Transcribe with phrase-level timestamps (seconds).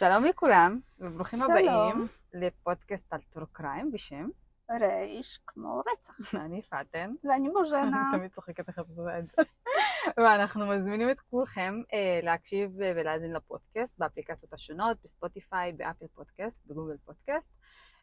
[0.00, 1.50] שלום לכולם, וברוכים שלום.
[1.50, 4.28] הבאים לפודקאסט על true crime בשם,
[4.70, 6.34] רייש כמו רצח.
[6.34, 7.82] אני פאטן, ואני בוז'נה.
[7.82, 9.42] אני תמיד צוחקת איך את עושה את זה,
[10.22, 16.96] ואנחנו מזמינים את כולכם אה, להקשיב אה, ולהאזין לפודקאסט באפליקציות השונות, בספוטיפיי, באפל פודקאסט, בגוגל
[17.04, 17.50] פודקאסט.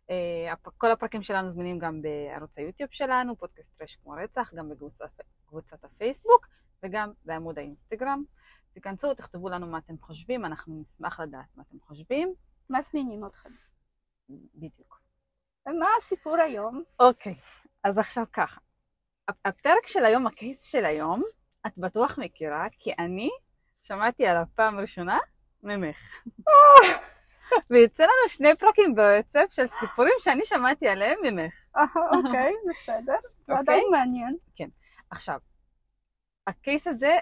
[0.09, 5.09] אה, כל הפרקים שלנו זמינים גם בערוץ היוטיוב שלנו, פודקאסט טרש כמו רצח, גם בקבוצת
[5.45, 6.47] קבוצת הפייסבוק
[6.83, 8.23] וגם בעמוד האינסטגרם.
[8.77, 12.33] תיכנסו, תכתבו לנו מה אתם חושבים, אנחנו נשמח לדעת מה אתם חושבים.
[12.69, 13.49] מזמינים אתכם.
[14.29, 15.01] בדיוק.
[15.67, 16.83] ומה הסיפור היום?
[16.99, 17.35] אוקיי,
[17.83, 18.59] אז עכשיו ככה.
[19.27, 21.23] הפ- הפרק של היום, הקייס של היום,
[21.67, 23.29] את בטוח מכירה, כי אני
[23.81, 25.19] שמעתי על הפעם הראשונה
[25.63, 25.97] ממך.
[27.69, 31.53] ויצא לנו שני פרקים ברצף של סיפורים שאני שמעתי עליהם ממך.
[31.77, 33.17] אה, אוקיי, בסדר.
[33.41, 33.57] זה אוקיי.
[33.57, 34.37] עדיין מעניין.
[35.09, 35.39] עכשיו,
[36.47, 37.17] ה case הזה,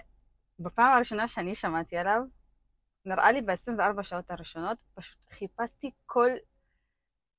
[0.58, 2.22] בפעם הראשונה שאני שמעתי עליו,
[3.04, 6.30] נראה לי ב-24 שעות הראשונות, פשוט חיפשתי כל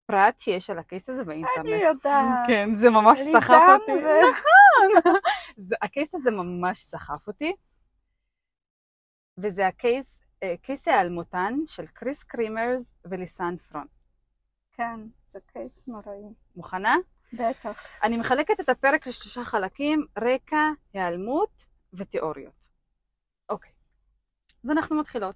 [0.06, 1.58] פרט שיש על ה case הזה באינטרנט.
[1.58, 2.48] אני יודעת.
[2.48, 3.92] כן, זה ממש סחף אותי.
[3.92, 5.08] ו-
[5.68, 7.56] זה, ה case הזה ממש סחף אותי,
[9.38, 13.88] וזה ה case, אה, case ההיעלמותן של קריס קרימרס וליסן פרון.
[14.74, 16.22] כן, זה case נוראי.
[16.56, 16.96] מוכנה?
[17.34, 17.84] בטח.
[18.04, 20.58] אני מחלקת את הפרק לשלושה חלקים, רקע,
[20.94, 22.67] היעלמות ותיאוריות.
[24.64, 25.36] אז אנחנו מתחילות.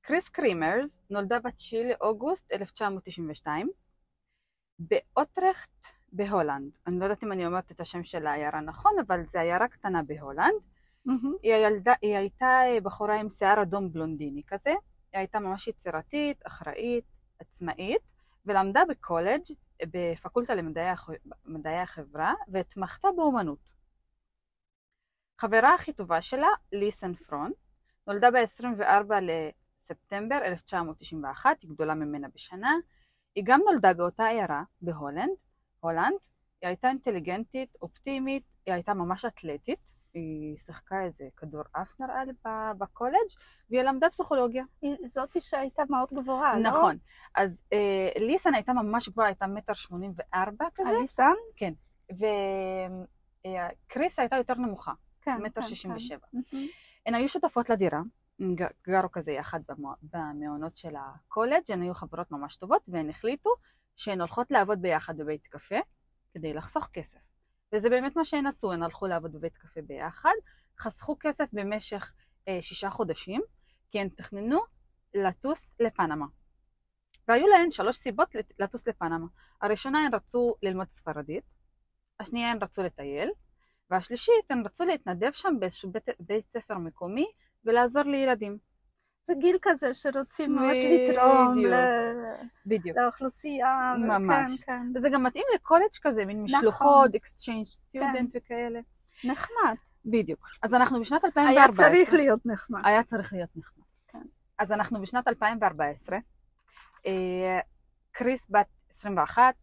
[0.00, 3.70] קריס קרימרס נולדה ב-9 לאוגוסט 1992
[4.78, 6.72] באוטרכט בהולנד.
[6.86, 10.02] אני לא יודעת אם אני אומרת את השם של העיירה נכון, אבל זו עיירה קטנה
[10.02, 10.54] בהולנד.
[11.04, 11.34] מהמם.
[11.42, 17.04] היא, הילדה, היא הייתה בחורה עם שיער אדום בלונדיני כזה, היא הייתה ממש יצירתית, אחראית,
[17.38, 18.02] עצמאית,
[18.46, 19.42] ולמדה בקולג'
[19.86, 21.10] בפקולטה למדעי הח-
[21.44, 23.70] מדעי החברה, והתמחתה באומנות.
[25.40, 27.52] חברה הכי טובה שלה, ליסן פרון,
[28.06, 32.74] נולדה ב-24 לספטמבר 1991, היא גדולה ממנה בשנה.
[33.34, 35.32] היא גם נולדה באותה עיירה, בהולנד,
[35.80, 36.16] הולנד.
[36.60, 39.94] היא הייתה אינטליגנטית, אופטימית, היא הייתה ממש אתלטית.
[40.14, 42.32] היא שיחקה איזה כדור עף נראה לי
[42.78, 43.30] בקולג'
[43.70, 44.64] והיא למדה פסיכולוגיה.
[44.82, 46.70] היא זאתי שהייתה מאוד גבוהה, לא?
[46.70, 46.98] נכון.
[47.34, 51.32] אז אה, ליסן הייתה ממש גבוהה, הייתה מטר שמונים וארבע כזה, אליסן?
[53.86, 55.42] וקריס הייתה יותר נמוכה, כן.
[55.42, 55.96] מטר כן, שישים כן.
[55.96, 56.26] ושבע.
[56.32, 56.66] מהמם.
[57.06, 58.00] הן היו שותפות לדירה,
[58.86, 59.60] גרו כזה יחד
[60.02, 63.50] במעונות של הקולג', הן היו חברות ממש טובות, והן החליטו
[63.96, 65.78] שהן הולכות לעבוד ביחד בבית קפה
[66.34, 67.18] כדי לחסוך כסף.
[67.74, 70.34] וזה באמת מה שהן עשו, הן הלכו לעבוד בבית קפה ביחד,
[70.80, 72.12] חסכו כסף במשך
[72.48, 73.42] אה, שישה חודשים,
[73.90, 74.60] כי הן תכננו
[75.14, 76.26] לטוס לפנמה.
[77.28, 79.26] והיו להן שלוש סיבות לט- לטוס לפנמה.
[79.62, 81.44] הראשונה הן רצו ללמוד ספרדית,
[82.20, 83.30] השנייה הן רצו לטייל,
[83.94, 87.26] והשלישית הן רצו להתנדב שם באיזשהו בית, בית ספר מקומי
[87.64, 88.58] ולעזור לילדים.
[89.24, 90.78] זה גיל כזה שרוצים ממש.
[90.84, 91.74] לתרום ל-
[92.66, 92.96] בדיוק.
[92.98, 93.94] לאוכלוסייה.
[93.96, 94.62] ו- ממש.
[94.62, 94.86] כן, כן.
[94.94, 96.58] וזה גם מתאים לקולג' כזה, מין נכון.
[96.58, 98.80] משלוחות, exchange student וכאלה.
[99.24, 99.74] נחמד.
[100.06, 100.46] בדיוק.
[100.62, 101.28] אז אנחנו בשנת היה
[101.64, 101.88] 2014.
[101.90, 102.80] צריך להיות נחמד.
[102.84, 103.84] היה צריך להיות נחמד.
[104.08, 104.22] כן.
[104.58, 106.18] אז אנחנו בשנת 2014.
[107.06, 107.58] אה,
[108.12, 109.54] קריס בת 21,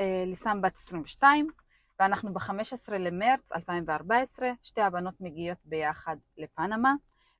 [0.00, 1.48] אה, ליסם בת 22,
[2.00, 6.94] ואנחנו ב-15 למרץ 2014, שתי הבנות מגיעות ביחד לפנמה.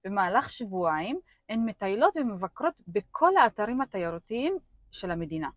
[0.05, 4.59] במהלך שבועיים הן מטיילות ומבקרות בכל האתרים התיירותיים
[4.93, 5.49] של המדינה.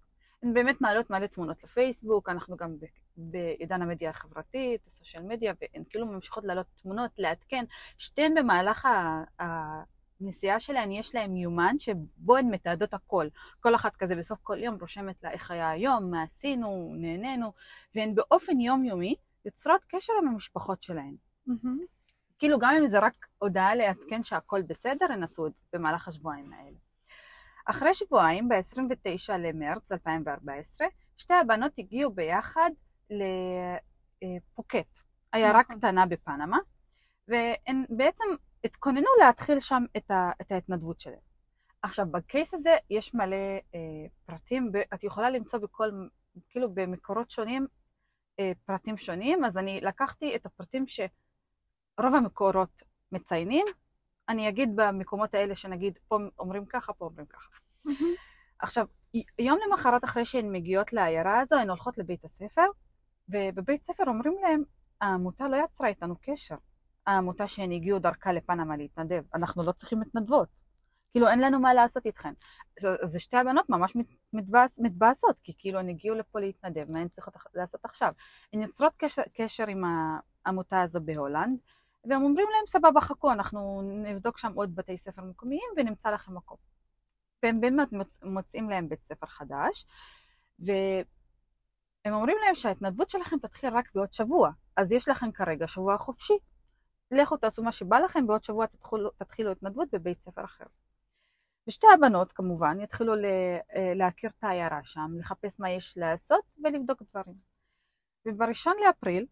[0.44, 2.76] הן באמת מעלות מלא תמונות לפייסבוק, אנחנו גם
[3.18, 7.66] בעידן המדיה החברתית, הסושיאל מדיה, והן כאילו ממשיכות להעלות תמונות, לעדכן.
[7.98, 8.88] שתיהן במהלך
[10.22, 13.28] הנסיעה שלהן יש להן יומן שבו הן מתעדות הכל.
[13.60, 17.54] כל אחת כזה בסוף כל יום רושמת לה איך היה היום, מה עשינו, נהנינו,
[17.96, 21.16] והן באופן יומיומי יוצרות קשר עם המשפחות שלהן.
[21.48, 21.80] מהמם.
[22.40, 26.54] כאילו גם אם זה רק הודעה לעדכן שהכל בסדר, הן עשו את זה במהלך השבועיים
[26.54, 26.78] האלה.
[27.66, 30.88] אחרי שבועיים, ב-29 למרץ 2014,
[31.18, 32.72] שתי הבנות הגיעו ביחד
[33.10, 35.00] לפוקט,
[35.32, 35.76] עיירה נכון.
[35.76, 36.58] קטנה בפנמה,
[37.28, 38.24] והן בעצם
[38.64, 41.20] התכוננו להתחיל שם את, ה- את ההתנדבות שלהן.
[41.82, 43.36] עכשיו, בקייס הזה יש מלא
[43.76, 43.80] אה,
[44.26, 45.90] פרטים, את יכולה למצוא בכל,
[46.50, 47.68] כאילו במקורות שונים,
[48.40, 53.66] אה, פרטים שונים, אז אני לקחתי את הפרטים שרוב המקורות מציינים,
[54.30, 57.50] אני אגיד במקומות האלה שנגיד פה אומרים ככה, פה אומרים ככה.
[57.86, 57.98] מהמם.
[58.60, 58.86] עכשיו,
[59.40, 62.66] יום למחרת אחרי שהן מגיעות לעיירה הזו, הן הולכות לבית הספר,
[63.30, 64.64] ובבית ספר אומרים להם,
[65.02, 66.56] העמותה לא יצרה איתנו קשר.
[67.08, 70.48] העמותה שהן הגיעו דרכה לפנמה להתנדב, אנחנו לא צריכים מתנדבות.
[71.12, 72.34] כאילו, אין לנו מה לעשות איתכן.
[73.04, 77.08] אז שתי הבנות ממש מת- מתבאס- מתבאסות, כי כאילו הן הגיעו לפה להתנדב, מה הן
[77.08, 78.14] צריכות לעשות עכשיו?
[78.54, 79.84] הן יוצרות קשר, קשר עם
[80.46, 81.60] העמותה הזו בהולנד,
[82.10, 86.58] והם אומרים להם, סבבה, חכו, אנחנו נבדוק שם עוד בתי ספר מקומיים ונמצא לכם מקום.
[87.44, 88.20] והם באמת מוצ...
[88.24, 89.86] מוצאים להם בית ספר חדש,
[90.60, 96.38] והם אומרים להם שההתנדבות שלכם תתחיל רק בעוד שבוע, אז יש לכם כרגע שבוע חופשי.
[97.12, 100.66] לכו תעשו מה שבא לכם, בעוד שבוע תתחילו, תתחילו התנדבות בבית ספר אחר.
[101.68, 107.36] ושתי הבנות כמובן יתחילו אה, להכיר את העיירה שם, לחפש מה יש לעשות ולבדוק דברים.
[108.26, 109.26] ובראשון לאפריל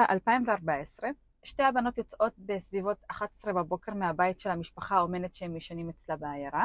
[0.00, 1.10] 2014,
[1.44, 6.64] שתי הבנות יוצאות בסביבות 11 בבוקר מהבית של המשפחה האומנת שהם ישנים אצלה בעיירה.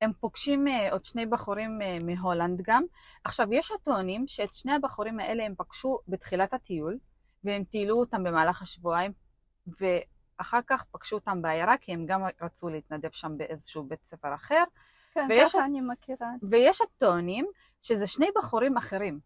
[0.00, 2.84] הם פוגשים אה, עוד שני בחורים אה, מהולנד גם.
[3.24, 6.98] עכשיו, יש הטוענים שאת שני הבחורים האלה הם פגשו בתחילת הטיול,
[7.44, 9.12] והם טיילו אותם במהלך השבועיים,
[9.66, 14.64] ואחר כך פגשו אותם בעיירה, כי הם גם רצו להתנדב שם באיזשהו בית ספר אחר.
[15.14, 16.56] כן, ככה אני מכירה את זה.
[16.56, 17.46] ויש הטוענים
[17.82, 19.20] שזה שני בחורים אחרים.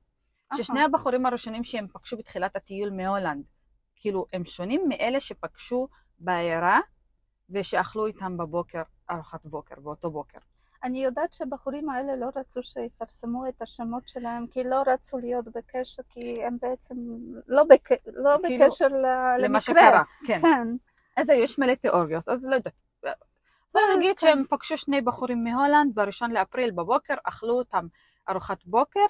[0.56, 3.44] ששני הבחורים הראשונים שהם פגשו בתחילת הטיול מהולנד,
[3.96, 5.88] כאילו, הם שונים מאלה שפגשו
[6.18, 6.80] בעיירה
[7.50, 10.38] ושאכלו איתם בבוקר, ארוחת בוקר, באותו בוקר.
[10.84, 16.02] אני יודעת שהבחורים האלה לא רצו שיפרסמו את השמות שלהם, כי לא רצו להיות בקשר,
[16.10, 16.94] כי הם בעצם
[17.46, 17.88] לא, בק...
[18.06, 19.38] לא כאילו, בקשר למקרה.
[19.38, 20.38] למה שקרה, כן.
[20.40, 20.68] כן.
[21.16, 22.74] אז יש מלא תיאוריות, אז לא יודעת.
[23.74, 24.26] בוא נגיד כן.
[24.26, 27.86] שהם פגשו שני בחורים מהולנד בראשון לאפריל בבוקר, אכלו אותם
[28.28, 29.06] ארוחת בוקר,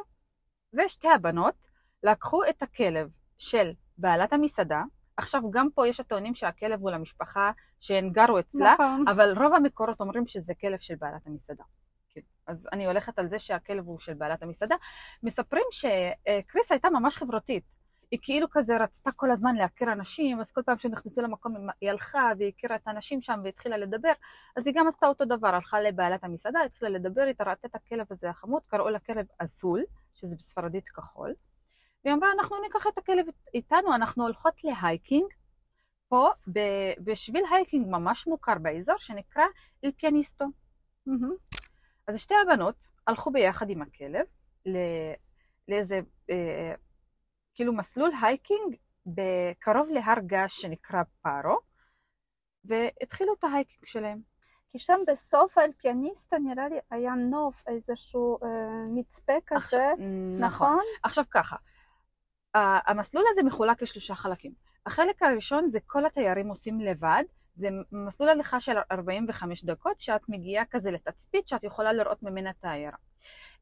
[0.75, 1.67] ושתי הבנות
[2.03, 4.83] לקחו את הכלב של בעלת המסעדה,
[5.17, 7.51] עכשיו גם פה יש הטוענים שהכלב הוא למשפחה
[7.81, 9.05] שהן גרו אצלה, נכון.
[9.09, 11.65] אבל רוב המקורות אומרים שזה כלב של בעלת המסעדה.
[12.11, 12.21] כן.
[12.47, 14.75] אז אני הולכת על זה שהכלב הוא של בעלת המסעדה.
[15.23, 17.65] מספרים שקריס הייתה ממש חברותית.
[18.11, 22.33] היא כאילו כזה רצתה כל הזמן להכיר אנשים, אז כל פעם שנכנסו למקום היא הלכה
[22.39, 24.13] והיא הכירה את האנשים שם והתחילה לדבר,
[24.57, 28.07] אז היא גם עשתה אותו דבר, הלכה לבעלת המסעדה, התחילה לדבר איתה, ראתה את הכלב
[28.11, 31.35] הזה החמוד, קראו לה כלב azul, שזה בספרדית כחול,
[32.05, 35.27] והיא אמרה, אנחנו ניקח את הכלב איתנו, אנחנו הולכות ל hiking,
[36.09, 36.29] פה
[36.99, 39.45] בשביל hiking ממש מוכר באזור, שנקרא
[39.85, 40.45] El Pianista.
[41.09, 41.59] Mm-hmm.
[42.09, 42.75] אז שתי הבנות
[43.07, 44.27] הלכו ביחד עם הכלב
[45.69, 46.75] לאיזה, אה,
[47.55, 48.77] כאילו מסלול hiking
[49.07, 51.59] בקרוב להר געש שנקרא בארו,
[52.65, 54.21] והתחילו את ה hiking שלהם.
[54.69, 58.49] כי שם בסוף אל פיאניסטה נראה לי היה נוף, איזשהו אה,
[58.95, 59.93] מצפה כזה, עכשיו,
[60.39, 60.41] נכון?
[60.41, 60.83] נכון?
[61.03, 61.57] עכשיו ככה,
[62.55, 64.53] המסלול הזה מחולק לשלושה חלקים.
[64.87, 67.25] החלק הראשון זה כל התיירים עושים לבד,
[67.55, 72.65] זה מסלול הליכה של 45 דקות, שאת מגיעה כזה לתצפית שאת יכולה לראות ממנה את
[72.65, 72.97] העיירה.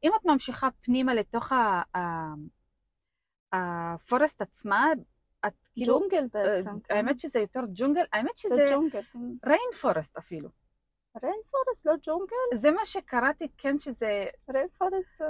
[0.03, 1.51] אם את ממשיכה פנימה לתוך
[3.53, 4.87] הפורסט עצמה,
[5.45, 5.99] את כאילו...
[5.99, 6.69] ג'ונגל בעצם.
[6.69, 6.95] אה, כן.
[6.95, 8.55] האמת שזה יותר ג'ונגל, האמת שזה...
[8.55, 9.01] זה ג'ונגל.
[9.45, 10.49] ריין פורסט אפילו.
[11.23, 12.55] ריין פורסט, לא ג'ונגל?
[12.55, 14.25] זה מה שקראתי, כן, שזה...
[14.49, 15.21] ריין פורסט...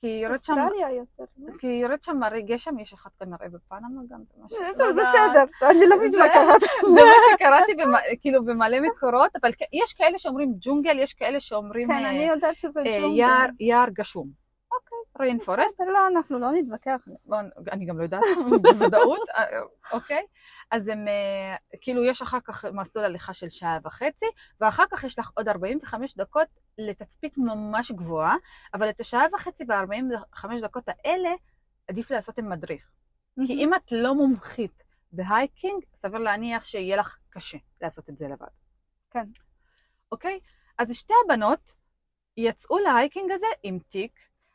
[0.00, 0.52] כי יורד שם...
[0.52, 1.24] אוסטרליה יותר.
[1.38, 1.52] לא?
[1.58, 4.58] כי יורד שם מרי גשם, יש אחד כנראה בפנמה גם, זה משהו...
[4.78, 6.60] טוב, לא בסדר, אני לא מתווכחת.
[6.94, 7.72] זה מה שקראתי
[8.20, 11.88] כאילו במלא מקורות, אבל יש כאלה שאומרים ג'ונגל, יש כאלה שאומרים...
[11.88, 13.50] כן, אני אה, יודעת שזה אה, ג'ונגל.
[13.60, 14.28] יער גשום.
[15.44, 15.80] forest.
[15.80, 17.08] לא, אנחנו לא נתווכח.
[17.72, 18.22] אני גם לא יודעת
[18.62, 19.60] בוודאות, אה,
[19.92, 20.26] אוקיי.
[20.70, 21.04] אז הם,
[21.80, 24.26] כאילו, יש אחר כך מסלול הליכה של שעה וחצי,
[24.60, 26.48] ואחר כך יש לך עוד 45 דקות
[26.78, 28.36] לתצפית ממש גבוהה,
[28.74, 31.30] אבל את השעה וחצי ו-45 דקות האלה
[31.88, 32.90] עדיף לעשות עם מדריך.
[33.46, 38.28] כי אם את לא מומחית ב hiking, סביר להניח שיהיה לך קשה לעשות את זה
[38.28, 38.46] לבד.
[39.10, 39.24] כן.
[40.12, 40.40] אוקיי?
[40.78, 41.60] אז שתי הבנות
[42.36, 44.12] יצאו להייקינג הזה עם תיק,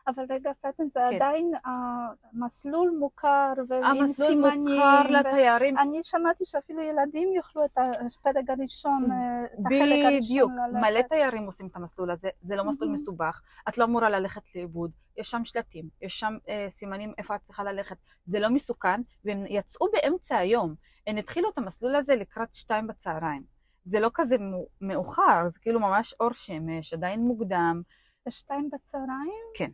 [0.07, 1.15] אבל רגע, פטן, זה כן.
[1.15, 4.45] עדיין המסלול uh, מוכר ועם סימנים.
[4.45, 5.77] המסלול מוכר לתיירים.
[5.77, 11.45] אני שמעתי שאפילו ילדים יאכלו את הפרק הראשון, אה, את החלק הראשון בדיוק, מלא תיירים
[11.45, 15.45] עושים את המסלול הזה, זה לא מסלול מסובך, את לא אמורה ללכת לאיבוד, יש שם
[15.45, 20.37] שלטים, יש שם uh, סימנים איפה את צריכה ללכת, זה לא מסוכן, והם יצאו באמצע
[20.37, 20.75] היום,
[21.07, 23.43] הם התחילו את המסלול הזה לקראת שתיים בצהריים.
[23.85, 24.35] זה לא כזה
[24.81, 27.81] מאוחר, זה כאילו ממש אור שמש, עדיין מוקדם.
[28.27, 29.43] בשתיים בצהריים?
[29.55, 29.71] כן.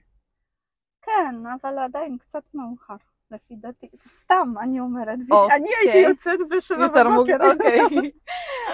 [1.02, 2.96] כן, אבל עדיין קצת מאוחר.
[3.32, 5.58] לפי דעתי, סתם אני אומרת, אוקיי.
[5.58, 7.38] אני הייתי יוצאת בשבע בבוקר.
[7.52, 8.12] אוקיי.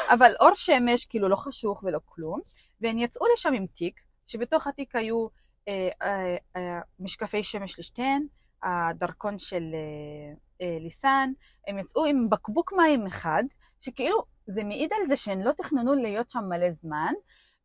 [0.10, 2.40] אבל אור שמש כאילו לא חשוך ולא כלום,
[2.82, 5.28] והם יצאו לשם עם תיק, שבתוך התיק היו
[5.68, 8.26] אה, אה, אה, משקפי שמש לשתיהן,
[8.64, 11.32] הדרכון של אה, אה, ליסן,
[11.68, 13.44] הם יצאו עם בקבוק מים אחד,
[13.80, 17.14] שכאילו זה מעיד על זה שהן לא תכננו להיות שם מלא זמן,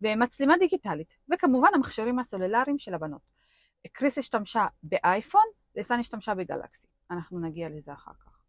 [0.03, 3.42] ומצלמה דיגיטלית, וכמובן המכשירים הסלולריים של הבנות.
[3.89, 5.45] קריס השתמשה באייפון,
[5.77, 6.87] ליסן השתמשה בגלקסי.
[7.11, 8.43] אנחנו נגיע לזה אחר כך.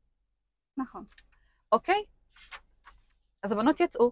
[0.78, 1.06] נכון.
[1.72, 2.06] אוקיי?
[3.44, 4.12] אז הבנות יצאו,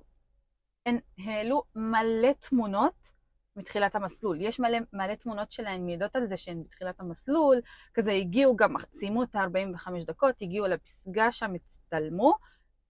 [0.86, 3.12] הן העלו מלא תמונות
[3.56, 4.42] מתחילת המסלול.
[4.42, 7.62] יש מלא, מלא תמונות שלהן מעידות על זה שהן בתחילת המסלול,
[7.94, 12.34] כזה הגיעו גם, סיימו את ה-45 דקות, הגיעו לפסגה שם, הצטלמו,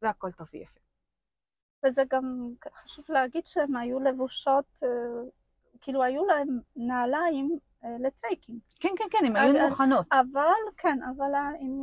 [0.01, 0.79] והכל טוב ויפה.
[1.85, 4.89] וזה גם חשוב להגיד שהן היו לבושות, אה,
[5.81, 7.57] כאילו היו להן נעליים
[7.99, 8.59] לטרקינג.
[8.79, 10.05] כן, כן, כן, הן היו מוכנות.
[10.11, 11.81] אבל, כן, אבל עם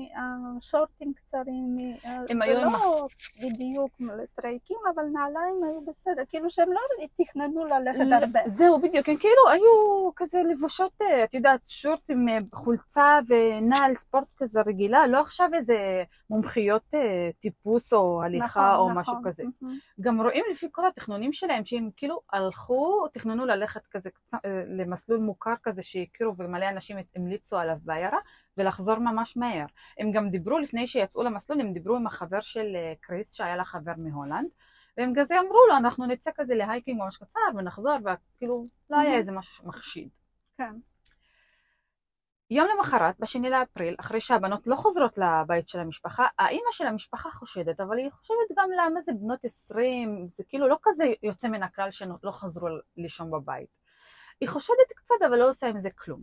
[0.56, 3.06] השורטים הקצרים, אה, זה לא
[3.42, 6.80] בדיוק לטרקינג, אבל נעליים היו בסדר, כאילו שהם לא
[7.14, 8.40] תכננו ללכת הרבה.
[8.46, 13.96] זהו, בדיוק, הן כאילו היו כזה לבושות, אה, את יודעת, שורט עם אה, חולצה ונעל
[13.96, 16.94] ספורט כזה רגילה, לא עכשיו איזה מומחיות
[17.40, 19.44] טיפוס או הליכה או משהו כזה.
[20.00, 24.10] גם רואים לפי כל התכנונים שלהם שהם כאילו הלכו, תכננו ללכת כזה
[24.78, 28.18] למסלול מוכר כזה שהכירו ומלא אנשים המליצו עליו בעיירה
[28.56, 29.66] ולחזור ממש מהר.
[29.98, 33.64] הם גם דיברו לפני שיצאו למסלול, הם דיברו עם החבר של אה, קריס שהיה לה
[33.64, 34.48] חבר מהולנד
[34.98, 39.14] והם כזה אמרו לו אנחנו נצא כזה להייקינג ממש קצר ונחזור וכאילו לא היה.
[39.14, 40.08] איזה משהו מחשיד.
[40.58, 40.74] כן.
[42.50, 47.80] יום למחרת, בשני לאפריל, אחרי שהבנות לא חוזרות לבית של המשפחה, האימא של המשפחה חושדת,
[47.80, 51.90] אבל היא חושבת גם למה זה בנות 20, זה כאילו לא כזה יוצא מן הכלל
[51.90, 53.68] שלא חזרו לישון בבית.
[54.40, 56.22] היא חושדת קצת, אבל לא עושה עם זה כלום.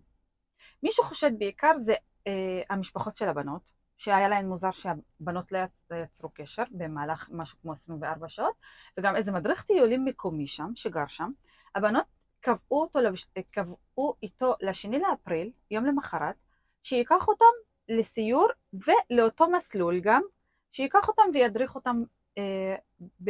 [0.83, 1.93] מי שחושד בעיקר זה
[2.27, 3.61] אה, המשפחות של הבנות,
[3.97, 5.85] שהיה להן מוזר שהבנות לא יצ...
[5.91, 8.55] לא יצרו קשר במהלך משהו כמו 24 שעות,
[8.99, 11.31] וגם איזה מדריך טיולים מקומי שם, שגר שם.
[11.75, 12.05] הבנות
[12.39, 16.35] קבעו, לבש- קבעו איתו לשני לאפריל, יום למחרת,
[16.83, 17.45] שייקח אותם
[17.89, 20.21] לסיור ולאותו מסלול גם,
[20.71, 22.03] שייקח אותם וידריך אותם
[22.37, 22.75] אה,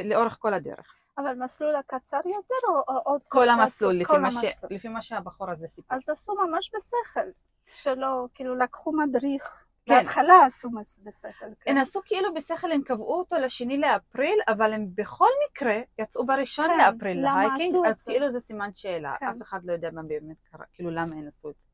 [0.03, 0.95] לאורך כל הדרך.
[1.17, 3.93] אבל מסלול הקצר יותר או עוד כל המסלול?
[3.93, 4.35] לפי כל מה, ש...
[4.35, 4.71] המסלול.
[4.73, 5.95] לפי מה שהבחור הזה סיפר.
[5.95, 7.29] אז עשו ממש בשכל,
[7.75, 9.65] שלא, כאילו לקחו מדריך.
[9.85, 9.93] כן.
[9.93, 10.69] בהתחלה עשו
[11.03, 11.71] בשכל, כן.
[11.71, 16.67] הם עשו כאילו בשכל, הם קבעו אותו לשני לאפריל, אבל הם בכל מקרה יצאו בראשון
[16.67, 18.11] כן, לאפריל להייקינג, אז זה?
[18.11, 19.25] כאילו זה סימן שאלה, כן.
[19.25, 21.69] אף אחד לא יודע מה באמת קרה, כאילו למה הם עשו את זה.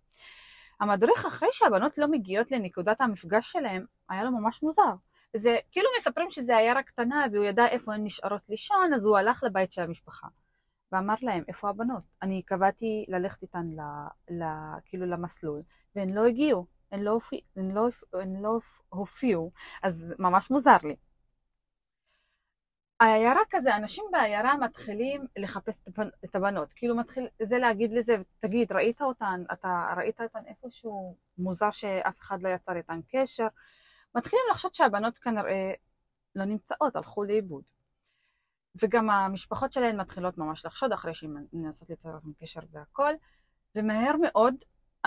[0.80, 4.94] המדריך אחרי שהבנות לא מגיעות לנקודת המפגש שלהם, היה לו ממש מוזר.
[5.38, 9.44] זה כאילו מספרים שזה עיירה קטנה והוא ידע איפה הן נשארות לישון, אז הוא הלך
[9.44, 10.28] לבית של המשפחה.
[10.92, 12.04] ואמר להם, איפה הבנות?
[12.22, 13.80] אני קבעתי ללכת איתן ל,
[14.34, 14.44] ל,
[14.86, 15.62] כאילו למסלול,
[15.96, 18.60] והן לא הגיעו, הן לא, הופיע, הן לא, הן לא
[18.90, 19.52] הופיעו,
[19.84, 20.96] אז ממש מוזר לי.
[23.00, 28.16] העיירה כזה, אנשים בעיירה מתחילים לחפש את הבנ- את הבנות, כאילו מתחיל, זה להגיד לזה,
[28.40, 33.48] תגיד, ראית אותן, אתה ראית אותן איפשהו, מוזר שאף אחד לא יצר איתן קשר,
[34.16, 35.74] מתחילים לחשוב שהבנות כנראה
[36.36, 37.64] לא נמצאות, הלכו לאיבוד.
[38.76, 43.14] וגם המשפחות שלהן מתחילות ממש לחשוד אחרי שהן מנסות ליצור קשר והכל,
[43.76, 44.56] ומהר מאוד,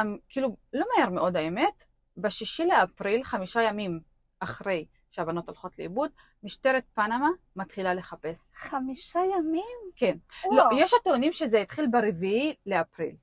[0.00, 1.84] אמ, כאילו, לא מהר מאוד האמת,
[2.16, 4.00] בשישי לאפריל, חמישה ימים
[4.40, 6.10] אחרי שהבנות הולכות לאיבוד,
[6.42, 8.52] משטרת פנמה מתחילה לחפש.
[8.54, 9.78] חמישה ימים?
[9.96, 10.16] כן.
[10.44, 10.56] וואו.
[10.56, 13.16] לא, יש הטוענים שזה התחיל ברביעי לאפריל,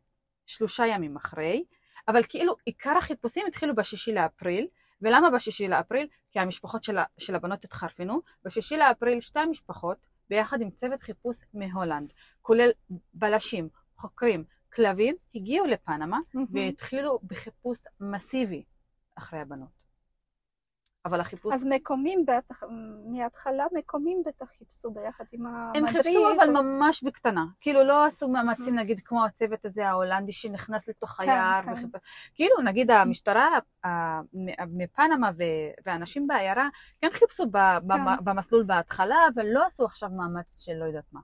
[0.46, 1.64] שלושה ימים אחרי,
[2.08, 4.68] אבל כאילו עיקר החיפושים התחילו בשישי לאפריל,
[5.02, 6.08] ולמה בשישי לאפריל?
[6.32, 8.22] כי המשפחות של, של הבנות התחרפנו.
[8.46, 9.98] בשישי לאפריל שתי המשפחות,
[10.30, 12.70] ביחד עם צוות חיפוש מהולנד, כולל
[13.14, 14.44] בלשים, חוקרים,
[14.74, 16.46] כלבים, הגיעו לפנמה מהמם.
[16.52, 18.64] והתחילו בחיפוש מסיבי
[19.16, 19.81] אחרי הבנות.
[21.06, 21.54] אבל החיפוש...
[21.54, 22.64] אז מקומים בטח,
[23.12, 25.92] מההתחלה מקומים בטח חיפשו ביחד עם הם המדריך.
[25.98, 30.90] חיפשו אבל או- ממש בקטנה, כאילו לא עשו מאמצים נגיד כמו הצוות הזה ההולנדי שנכנס
[30.90, 31.74] לתוך כן, היער, כן.
[31.74, 31.90] וחיפ...
[32.34, 33.50] כאילו נגיד המשטרה
[34.68, 35.44] מפנמה ו-
[35.86, 36.70] ואנשים בעיירה
[37.02, 38.24] כן חיפשו ב- כן.
[38.24, 41.22] במסלול בהתחלה, אבל לא עשו עכשיו מאמץ של לא יודעת מה.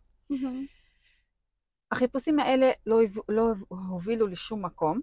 [1.92, 5.00] החיפושים האלה לא, לא הובילו לשום מקום,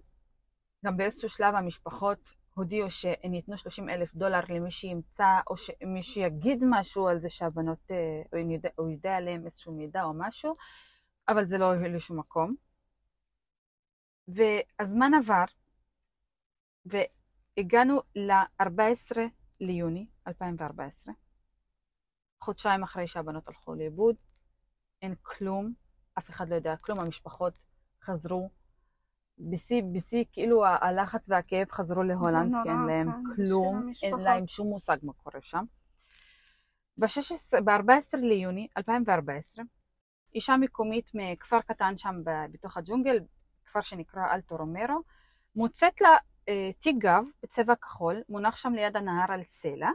[0.85, 6.63] גם באיזשהו שלב המשפחות הודיעו שהן ייתנו 30 אלף דולר למי שימצא, או שמי שיגיד
[6.69, 10.55] משהו על זה שהבנות, אה, הוא יודע, הוא יודע עליהם איזשהו מידע או משהו,
[11.27, 12.55] אבל זה לא הוביל לשום מקום.
[14.27, 15.43] והזמן עבר,
[16.85, 19.17] והגענו ל-14
[19.59, 21.13] ליוני 2014,
[22.41, 24.15] חודשיים אחרי שהבנות הלכו לאיבוד,
[25.01, 25.73] אין כלום,
[26.17, 27.59] אף אחד לא יודע כלום, המשפחות
[28.01, 28.49] חזרו
[29.39, 34.19] בשיא, בשיא, כאילו הלחץ והכאב חזרו להולנד, כי אין להם כן, כלום, אין.
[34.19, 35.65] להם שום מושג מה קורה שם.
[36.99, 39.65] ב-14 ליוני 2014,
[40.35, 42.15] אישה מקומית מכפר קטן שם
[42.51, 43.19] בתוך הג'ונגל,
[43.65, 45.01] כפר שנקרא אלטו רומרו,
[45.55, 46.09] מוצאת לה
[46.49, 49.89] אה, תיק גב בצבע כחול, מונח שם ליד הנהר על סלע,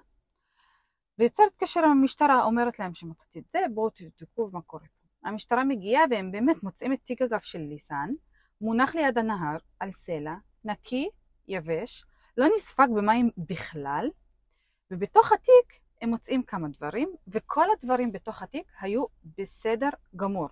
[1.19, 5.29] ויוצרת קשר עם המשטרה, אומרת להם שמצאתי את זה, בואו תבדקו מה קורה פה.
[5.29, 8.11] המשטרה מגיעה והם באמת מוצאים את תיק הגב של ליסן,
[8.61, 11.09] מונח ליד הנהר על סלע, נקי,
[11.49, 12.05] יבש,
[12.37, 14.09] לא נספג במים בכלל,
[14.91, 19.05] ובתוך התיק הם מוצאים כמה דברים, וכל הדברים בתוך התיק היו
[19.39, 20.49] בסדר גמור.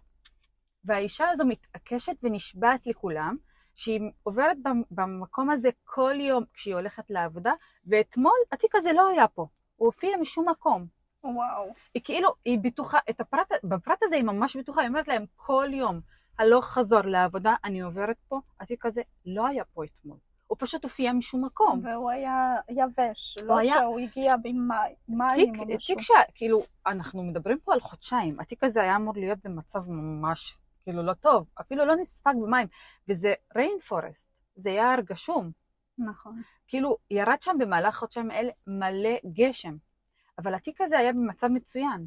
[0.84, 3.36] והאישה הזו מתעקשת ונשבעת לכולם
[3.74, 7.52] שהיא עוברת במ- במקום הזה כל יום כשהיא הולכת לעבודה,
[7.86, 9.46] ואתמול התיק הזה לא היה פה,
[9.76, 10.86] הוא הופיע משום מקום.
[11.24, 11.72] וואו.
[11.94, 15.68] היא כאילו, היא בטוחה, את הפרט, בפרט הזה היא ממש בטוחה, היא אומרת להם כל
[15.72, 16.00] יום,
[16.38, 20.18] הלוך חזור לעבודה, אני עוברת פה, התיק הזה לא היה פה אתמול.
[20.47, 21.80] הוא פשוט הופיע משום מקום.
[21.85, 24.75] והוא היה יבש, לא היה- שהוא הגיע עם מי-
[25.16, 25.97] מים או משהו.
[25.97, 26.11] תיק ש...
[26.35, 31.14] כאילו, אנחנו מדברים פה על חודשיים, התיק הזה היה אמור להיות במצב ממש, כאילו, לא
[31.14, 32.66] טוב, אפילו לא נספג במים,
[33.09, 35.50] וזה ריין פורסט, זה יער גשום.
[35.99, 36.42] נכון.
[36.68, 39.76] כאילו, ירד שם במהלך חודשיים האלה מלא גשם,
[40.38, 42.07] אבל התיק הזה היה במצב מצוין.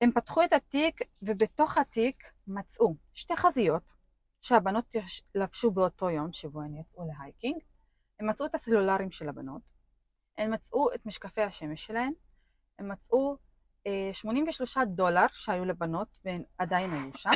[0.00, 3.92] הם פתחו את התיק, ובתוך התיק מצאו שתי חזיות
[4.42, 4.94] שהבנות
[5.34, 7.60] לבשו באותו יום שבו הן יצאו להייקינג.
[8.20, 9.62] הם מצאו את הסלולרים של הבנות,
[10.38, 12.12] הם מצאו את משקפי השמש שלהן,
[12.78, 13.36] הם מצאו
[13.86, 17.30] אה, 83 דולר שהיו לבנות והן עדיין היו שם,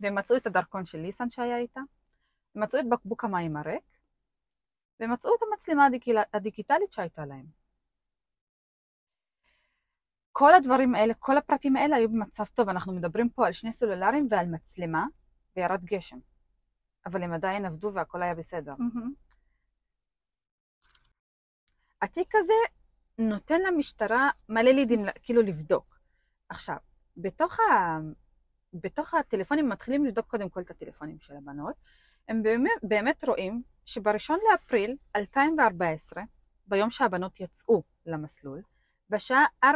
[0.00, 1.80] והם מצאו את הדרכון של ליסן שהיה איתה,
[2.54, 3.84] הם מצאו את בקבוק המים הריק,
[5.00, 5.88] והם מצאו את המצלמה
[6.32, 7.65] הדיגיטלית שהייתה להם.
[10.38, 12.68] כל הדברים האלה, כל הפרטים האלה היו במצב טוב.
[12.68, 15.06] אנחנו מדברים פה על שני סלולרים ועל מצלמה,
[15.56, 16.18] וירד גשם.
[17.06, 18.74] אבל הם עדיין עבדו והכל היה בסדר.
[18.78, 19.12] מהמם.
[22.02, 22.52] התיק הזה
[23.18, 25.98] נותן למשטרה מלא לידים כאילו לבדוק.
[26.48, 26.76] עכשיו,
[27.16, 27.62] בתוך, ה...
[28.72, 31.74] בתוך הטלפונים מתחילים לבדוק קודם כל את הטלפונים של הבנות.
[32.28, 36.22] הם באמת, באמת רואים שבראשון לאפריל 2014,
[36.66, 38.62] ביום שהבנות יצאו למסלול,
[39.10, 39.68] בשעה 4.39,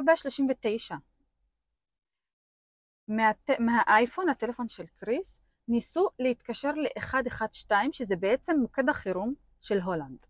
[3.09, 3.51] מהט...
[3.59, 10.27] מהאייפון, הטלפון של קריס, ניסו להתקשר ל-112, שזה בעצם מוקד החירום של הולנד.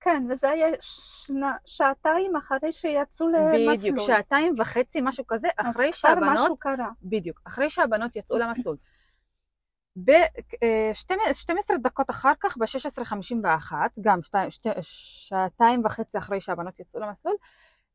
[0.00, 3.76] כן, וזה היה שנה, שעתיים אחרי שיצאו למסלול.
[3.76, 6.88] בדיוק, שעתיים וחצי, משהו כזה, אחרי אז כבר שהבנות, משהו קרה.
[7.02, 8.76] בדיוק, אחרי שהבנות יצאו למסלול.
[10.04, 17.36] ב-12 דקות אחר כך, ב-16.51, גם שתי, שתי, שעתיים וחצי אחרי שהבנות יצאו למסלול,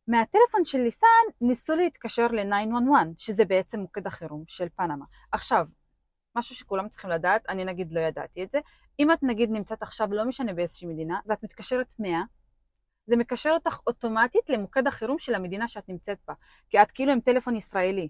[0.10, 1.08] מהטלפון של ליסן
[1.42, 5.06] ניסו להתקשר ל-911, שזה בעצם מוקד החירום של פנמה.
[5.32, 5.66] עכשיו,
[6.36, 8.60] משהו שכולם צריכים לדעת, אני נגיד לא ידעתי את זה,
[9.00, 12.22] אם את נגיד נמצאת עכשיו, לא משנה באיזושהי מדינה, ואת מתקשרת 100,
[13.08, 16.34] זה מקשר אותך אוטומטית למוקד החירום של המדינה שאת נמצאת בה.
[16.70, 18.10] כי את כאילו עם טלפון ישראלי.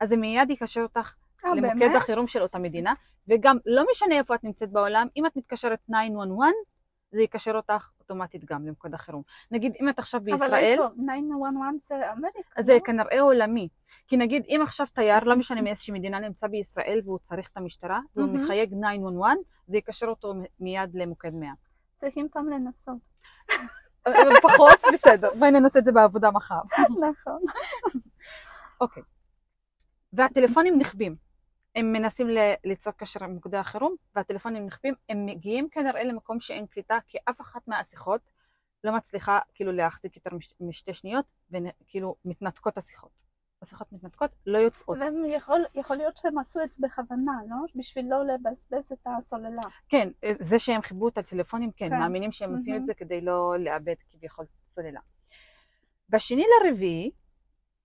[0.00, 1.96] אז זה מיד יקשר אותך אה, למוקד באמת?
[1.96, 2.94] החירום של אותה מדינה,
[3.28, 6.50] וגם לא משנה איפה את נמצאת בעולם, אם את מתקשרת 911,
[7.12, 9.22] זה יקשר אותך אוטומטית גם למוקד החירום.
[9.50, 10.84] נגיד אם את עכשיו אבל בישראל, איפה?
[10.84, 12.78] 911 זה אמריקה, זה לא?
[12.78, 13.68] כנראה עולמי.
[14.08, 18.00] כי נגיד אם עכשיו תייר, לא משנה מאיזושהי מדינה, נמצא בישראל והוא צריך את המשטרה,
[18.16, 18.34] והוא.
[18.34, 19.34] מחייג 911,
[19.66, 21.52] זה יקשר אותו מיד למוקד 100.
[21.94, 23.12] צריכים פעם לנסות.
[24.42, 26.60] פחות, בסדר, בואי ננסה את זה בעבודה מחר.
[27.08, 27.40] נכון.
[28.80, 29.02] אוקיי.
[30.12, 31.31] והטלפונים נכבים.
[31.74, 32.26] הם מנסים
[32.64, 37.40] ליצור קשר עם מוקדי החירום, והטלפונים נכבים, הם מגיעים כנראה למקום שאין קליטה, כי אף
[37.40, 38.20] אחת מהשיחות
[38.84, 43.10] לא מצליחה כאילו להחזיק יותר מש- משתי שניות, וכאילו מתנתקות השיחות.
[43.62, 44.98] השיחות מתנתקות, לא יוצאות.
[45.74, 47.56] ויכול להיות שהם עשו את זה בכוונה, לא?
[47.74, 49.62] בשביל לא לבזבז את הסוללה.
[49.88, 50.08] כן,
[50.40, 51.98] זה שהם חיברו את הטלפונים, כן, כן.
[51.98, 52.86] מאמינים שהם עושים את.
[52.86, 55.00] זה כדי לא לאבד כביכול סוללה.
[56.08, 57.10] בשני לרביעי,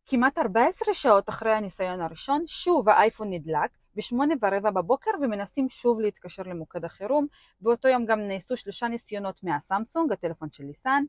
[0.09, 6.43] כמעט 14 שעות אחרי הניסיון הראשון, שוב האייפון נדלק בשמונה ורבע בבוקר ומנסים שוב להתקשר
[6.43, 7.27] למוקד החירום.
[7.61, 11.03] באותו יום גם נעשו שלושה ניסיונות מהסמסונג, הטלפון של ליסן,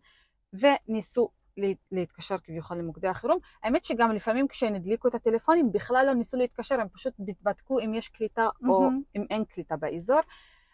[0.52, 3.38] וניסו לה- להתקשר כביכול למוקדי החירום.
[3.62, 7.94] האמת שגם לפעמים כשהם הדליקו את הטלפונים בכלל לא ניסו להתקשר, הם פשוט בדקו אם
[7.94, 9.02] יש קליטה או מהמם.
[9.16, 10.20] אם אין קליטה באזור.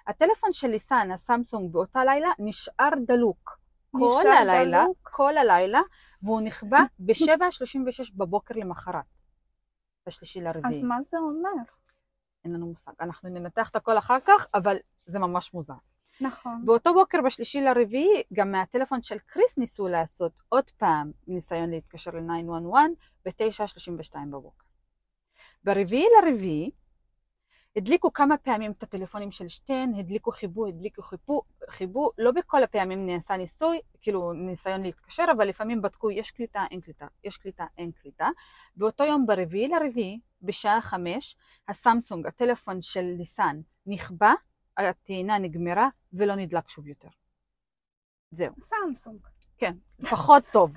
[0.06, 3.63] הטלפון של ליסן, הסמסונג, באותה לילה נשאר דלוק.
[3.98, 4.96] כל הלילה, דלוק?
[5.02, 5.80] כל הלילה,
[6.22, 9.04] והוא נכבה ב-7.36 בבוקר למחרת,
[10.08, 10.78] בשלישי לרביעי.
[10.78, 11.62] אז מה זה אומר?
[12.44, 12.92] אין לנו מושג.
[13.00, 14.76] אנחנו ננתח את הכל אחר כך, אבל
[15.06, 15.74] זה ממש מוזר.
[16.20, 16.66] נכון.
[16.66, 22.76] באותו בוקר, בשלישי לרביעי, גם מהטלפון של קריס ניסו לעשות עוד פעם ניסיון להתקשר ל-911
[23.24, 24.64] ב-9.32 בבוקר.
[25.64, 26.70] ברביעי לרביעי,
[27.76, 33.06] הדליקו כמה פעמים את הטלפונים של שתיהן, הדליקו חיבו, הדליקו חיבו, חיבו, לא בכל הפעמים
[33.06, 37.90] נעשה ניסוי, כאילו ניסיון להתקשר, אבל לפעמים בדקו יש קליטה, אין קליטה, יש קליטה, אין
[37.92, 38.28] קליטה.
[38.76, 41.36] באותו יום ברביעי לרביעי, בשעה חמש,
[41.68, 44.32] הסמסונג, הטלפון של ליסן, נכבה,
[44.76, 47.08] הטעינה נגמרה ולא נדלק שוב יותר.
[48.30, 49.20] זהו, סמסונג.
[49.58, 49.74] כן,
[50.10, 50.72] פחות טוב.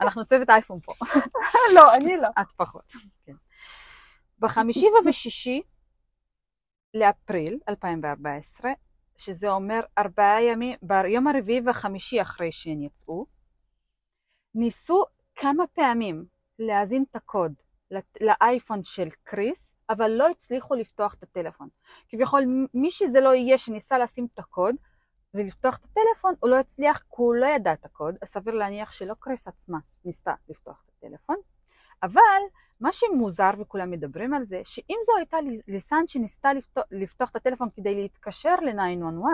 [0.00, 0.92] אנחנו צוות אייפון פה.
[1.74, 2.28] לא, אני לא.
[2.40, 2.92] את פחות,
[3.24, 3.34] כן.
[4.38, 5.62] בחמישי ובשישי
[6.94, 8.72] לאפריל 2014,
[9.16, 13.26] שזה אומר ארבעה ימים, ביום הרביעי והחמישי אחרי שהן יצאו,
[14.54, 15.04] ניסו
[15.34, 16.24] כמה פעמים
[16.58, 17.52] להאזין את הקוד
[18.20, 21.68] לאייפון של קריס, אבל לא הצליחו לפתוח את הטלפון.
[22.08, 24.74] כביכול, מי שזה לא יהיה שניסה לשים את הקוד,
[25.34, 28.92] ולפתוח את הטלפון, הוא לא הצליח כי הוא לא ידע את הקוד, אז סביר להניח
[28.92, 31.36] שלא קריס עצמה ניסתה לפתוח את הטלפון,
[32.02, 32.42] אבל
[32.84, 35.36] מה שמוזר וכולם מדברים על זה, שאם זו הייתה
[35.68, 39.24] ליסן שניסתה לפתוח, לפתוח את הטלפון כדי להתקשר ל-911,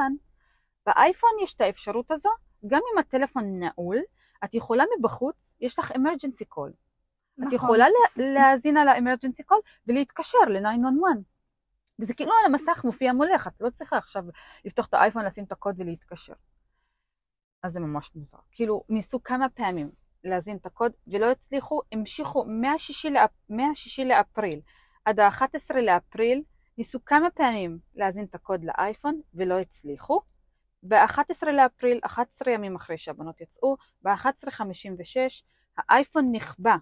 [0.86, 2.28] באייפון יש את האפשרות הזו,
[2.66, 3.98] גם אם הטלפון נעול,
[4.44, 6.70] את יכולה מבחוץ, יש לך emergency call.
[7.38, 7.48] נכון.
[7.48, 7.86] את יכולה
[8.16, 11.18] להאזין על ה-emergency call ולהתקשר ל-911.
[11.98, 14.24] וזה כאילו על המסך מופיע מולך, את לא צריכה עכשיו
[14.64, 16.34] לפתוח את האייפון, לשים את הקוד ולהתקשר.
[17.62, 18.38] אז זה ממש מוזר.
[18.50, 19.90] כאילו, ניסו כמה פעמים
[20.24, 24.60] להזין את הקוד ולא הצליחו, המשיכו מה-6 לאפריל
[25.04, 26.42] עד ה-11 לאפריל,
[26.78, 30.20] ניסו כמה פעמים להזין את הקוד לאייפון ולא הצליחו.
[30.82, 35.42] ב-11 לאפריל, 11 ימים אחרי שהבנות יצאו, ב-11.56
[35.76, 36.76] האייפון נכבה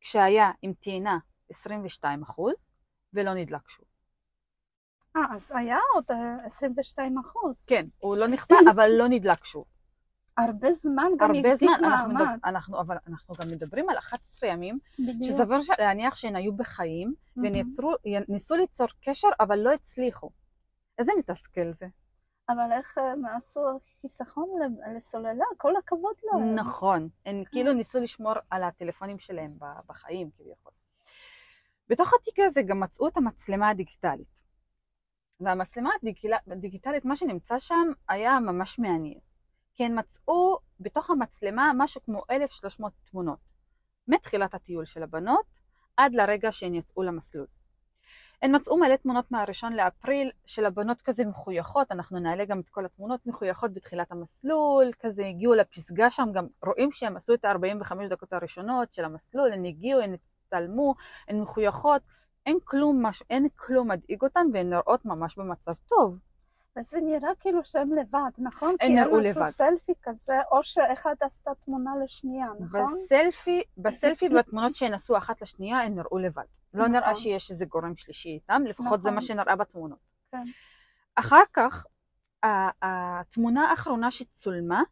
[0.00, 1.18] כשהיה עם טעינה
[1.50, 2.22] 22
[3.12, 3.86] ולא נדלק שוב.
[5.16, 6.04] אה, אז היה עוד
[6.44, 7.66] 22 אחוז.
[7.66, 9.64] כן, הוא לא נכפה, אבל לא נדלק שוב.
[10.38, 12.20] הרבה זמן גם החזיק מעמד.
[12.20, 14.78] אנחנו, אנחנו, אבל אנחנו גם מדברים על 11 ימים,
[15.22, 17.40] שסביר להניח שהן היו בחיים, mm-hmm.
[18.28, 20.30] וניסו ליצור קשר, אבל לא הצליחו.
[20.98, 21.86] איזה מתסכל זה.
[22.48, 23.60] אבל איך הם עשו
[24.00, 24.48] חיסכון
[24.96, 25.44] לסוללה?
[25.56, 26.54] כל הכבוד להם.
[26.54, 27.50] נכון, הם כן.
[27.50, 30.72] כאילו ניסו לשמור על הטלפונים שלהם בחיים כביכול.
[31.88, 34.34] בתוך התיק הזה גם מצאו את המצלמה הדיגיטלית.
[35.40, 35.90] והמצלמה
[36.46, 39.18] הדיגיטלית, מה שנמצא שם היה ממש מעניין.
[39.74, 43.38] כי הן מצאו בתוך המצלמה משהו כמו 1,300 תמונות,
[44.08, 45.46] מתחילת הטיול של הבנות
[45.96, 47.46] עד לרגע שהן יצאו למסלול.
[48.42, 52.84] הן מצאו מלא תמונות מהראשון לאפריל של הבנות כזה מחויכות, אנחנו נעלה גם את כל
[52.84, 58.32] התמונות מחויכות בתחילת המסלול, כזה הגיעו לפסגה שם, גם רואים שהם עשו את ה-45 דקות
[58.32, 60.94] הראשונות של המסלול, הן הגיעו, הן הצטלמו,
[61.28, 62.02] הן מחויכות,
[62.46, 63.22] אין כלום, מש...
[63.30, 66.18] אין כלום מדאיג אותן והן נראות ממש במצב טוב.
[66.78, 68.76] וזה נראה כאילו שהם לבד, נכון?
[68.80, 69.32] הם נראו לבד.
[69.32, 72.94] כי הם עשו סלפי כזה, או שאחד עשתה תמונה לשנייה, נכון?
[73.04, 76.42] בסלפי, בסלפי ובתמונות שהן עשו אחת לשנייה, הן נראו לבד.
[76.74, 76.92] לא נכון.
[76.92, 79.00] נראה שיש איזה גורם שלישי איתם, לפחות נכון.
[79.00, 79.98] זה מה שנראה בתמונות.
[80.32, 80.44] כן.
[81.14, 81.86] אחר כך,
[82.82, 84.82] התמונה האחרונה שצולמה,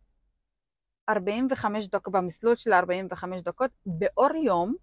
[1.09, 4.75] 45 דקות, במסלול של 45 דקות, באור יום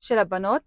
[0.00, 0.62] של הבנות,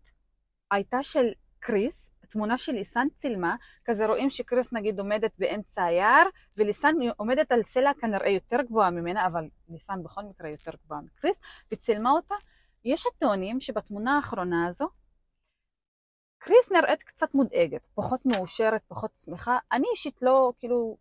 [0.72, 1.26] הייתה של
[1.60, 6.24] קריס, תמונה של ליסן צילמה, כזה רואים שקריס נגיד עומדת באמצע היער,
[6.58, 11.40] וליסן עומדת על סלע כנראה יותר גבוהה ממנה, אבל ליסן בכל מקרה יותר גבוהה מקריס,
[11.72, 12.36] וצילמה אותה.
[12.86, 14.90] יש הטונים שבתמונה האחרונה הזו,
[16.38, 19.58] קריס נראית קצת מודאגת, פחות מאושרת, פחות שמחה.
[19.72, 20.98] אני אישית לא, כאילו,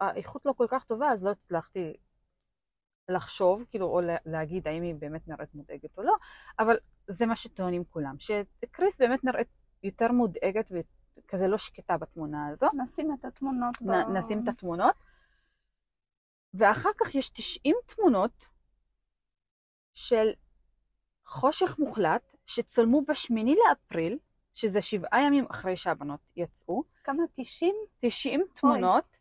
[0.00, 1.92] האיכות לא כל כך טובה, אז לא הצלחתי
[3.08, 6.14] לחשוב, כאילו, או להגיד האם היא באמת נראית מודאגת או לא,
[6.58, 6.76] אבל
[7.08, 9.48] זה מה שטוענים כולם, שקריס באמת נראית
[9.82, 12.66] יותר מודאגת וכזה לא שקטה בתמונה הזו.
[12.82, 13.82] נשים את התמונות.
[13.82, 14.18] נ, ב...
[14.18, 14.94] נשים את התמונות.
[16.54, 18.46] ואחר כך יש 90 תמונות
[19.94, 20.30] של
[21.26, 24.18] חושך מוחלט שצולמו בשמיני לאפריל,
[24.54, 26.82] שזה שבעה ימים אחרי שהבנות יצאו.
[27.04, 27.22] כמה?
[27.32, 27.74] 90?
[27.98, 29.18] 90 תמונות אוי.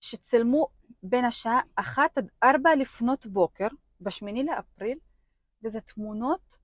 [0.00, 0.68] שצלמו
[1.02, 3.68] בין השעה אחת עד ארבע לפנות בוקר,
[4.00, 4.98] בשמיני לאפריל,
[5.64, 6.58] וזה תמונות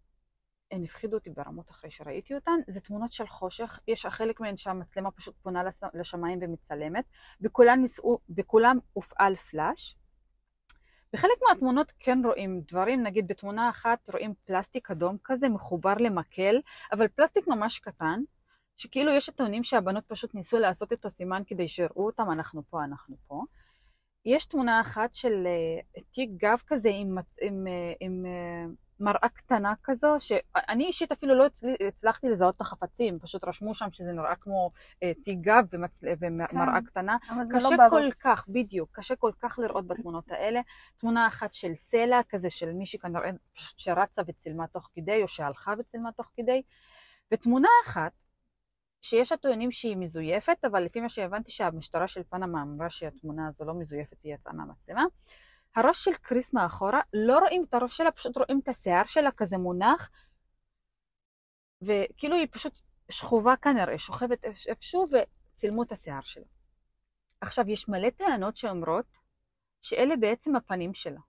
[0.70, 5.11] הן הפחידו אותי ברמות אחרי שראיתי אותן, זה תמונות של חושך, יש חלק מהן שהמצלמה
[5.11, 5.62] פשוט פונה
[5.94, 7.04] לשמיים ומצלמת,
[7.40, 9.96] בכולן, ניסו, בכולם הופעל פלאש.
[11.12, 16.61] בחלק מהתמונות כן רואים דברים, נגיד בתמונה אחת רואים פלסטיק אדום כזה מחובר למקל,
[16.92, 18.20] אבל פלסטיק ממש קטן,
[18.76, 23.16] שכאילו יש הטעונים שהבנות פשוט ניסו לעשות איתו סימן כדי שיראו אותם, אנחנו פה, אנחנו
[23.26, 23.42] פה.
[24.24, 25.46] יש תמונה אחת של
[25.96, 27.66] uh, תיק גב כזה עם, עם, עם,
[28.00, 31.74] עם uh, מראה קטנה כזו, שאני אישית אפילו לא הצל...
[31.88, 34.70] הצלחתי לזהות את החפצים, פשוט רשמו שם שזה נראה כמו
[35.02, 36.06] אה, תיק גב ומצל...
[36.20, 37.16] ומראה כן, קטנה.
[37.54, 40.60] קשה לא כל כך, בדיוק, קשה כל כך לראות בתמונות האלה.
[40.96, 46.12] תמונה אחת של סלע, כזה של מישהי כנראה שרצה וצילמה תוך כדי, או שהלכה וצילמה
[46.12, 46.62] תוך כדי.
[47.32, 48.12] ותמונה אחת,
[49.02, 53.74] שיש הטוענים שהיא מזויפת, אבל לפי מה שהבנתי שהמשטרה של פנמה אמרה שהתמונה הזו לא
[53.74, 55.04] מזויפת, היא יצאה מהמצלמה.
[55.76, 59.59] הראש של קריס מאחורה, לא רואים את הראש שלה, פשוט רואים את השיער שלה כזה
[59.59, 60.11] מונח,
[61.83, 62.80] וכאילו היא פשוט
[63.11, 66.44] שכובה כנראה, שוכבת איפשהו, וצילמו את השיער שלה.
[67.40, 69.06] עכשיו, יש מלא טענות שאומרות
[69.80, 71.20] שאלה בעצם הפנים שלה.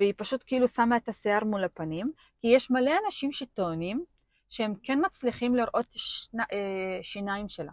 [0.00, 4.04] והיא פשוט כאילו שמה את השיער מול הפנים, כי יש מלא אנשים שטוענים
[4.48, 7.72] שהם כן מצליחים לראות שני, אה, שיניים שלה.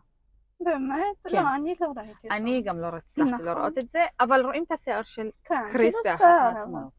[0.64, 1.28] באמת?
[1.30, 1.44] כן.
[1.44, 2.32] לא, אני לא ראיתי שם.
[2.32, 3.46] אני גם לא רציתי נכון.
[3.46, 6.92] לראות את זה, אבל רואים את השיער של כן, קריס כאילו באחת מהתמונות.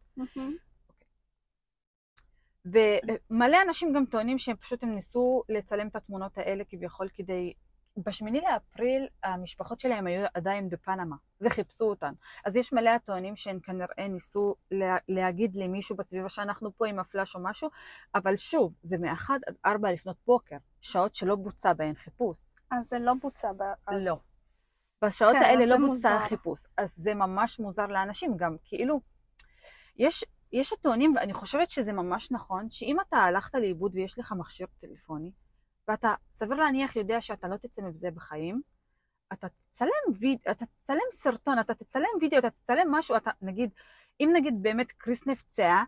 [2.64, 7.52] ומלא אנשים גם טוענים שהם פשוט הם ניסו לצלם את התמונות האלה כביכול כדי
[7.96, 12.12] בשמיני לאפריל המשפחות שלהם היו עדיין בפנמה וחיפשו אותן.
[12.44, 17.34] אז יש מלא הטוענים שהן כנראה ניסו לה, להגיד למישהו בסביבה שאנחנו פה עם הפלאש
[17.34, 17.68] או משהו,
[18.14, 22.51] אבל שוב, זה מ-1 עד 4 לפנות בוקר, שעות שלא בוצע בהן חיפוש.
[22.72, 23.50] אז זה לא בוצע.
[23.86, 24.06] אז...
[24.06, 24.14] לא.
[25.04, 26.12] בשעות כן, האלה לא בוצע מוזר.
[26.14, 26.66] החיפוש.
[26.76, 29.00] אז זה ממש מוזר לאנשים גם, כאילו,
[29.96, 34.66] יש, יש הטוענים, ואני חושבת שזה ממש נכון, שאם אתה הלכת לאיבוד ויש לך מכשיר
[34.80, 35.32] טלפוני,
[35.88, 38.62] ואתה סביר להניח יודע שאתה לא תצא מזה בחיים,
[39.32, 43.70] אתה תצלם וידאו, אתה תצלם סרטון, אתה תצלם וידאו, אתה תצלם משהו, אתה נגיד,
[44.20, 45.84] אם נגיד באמת קריס נפצעה,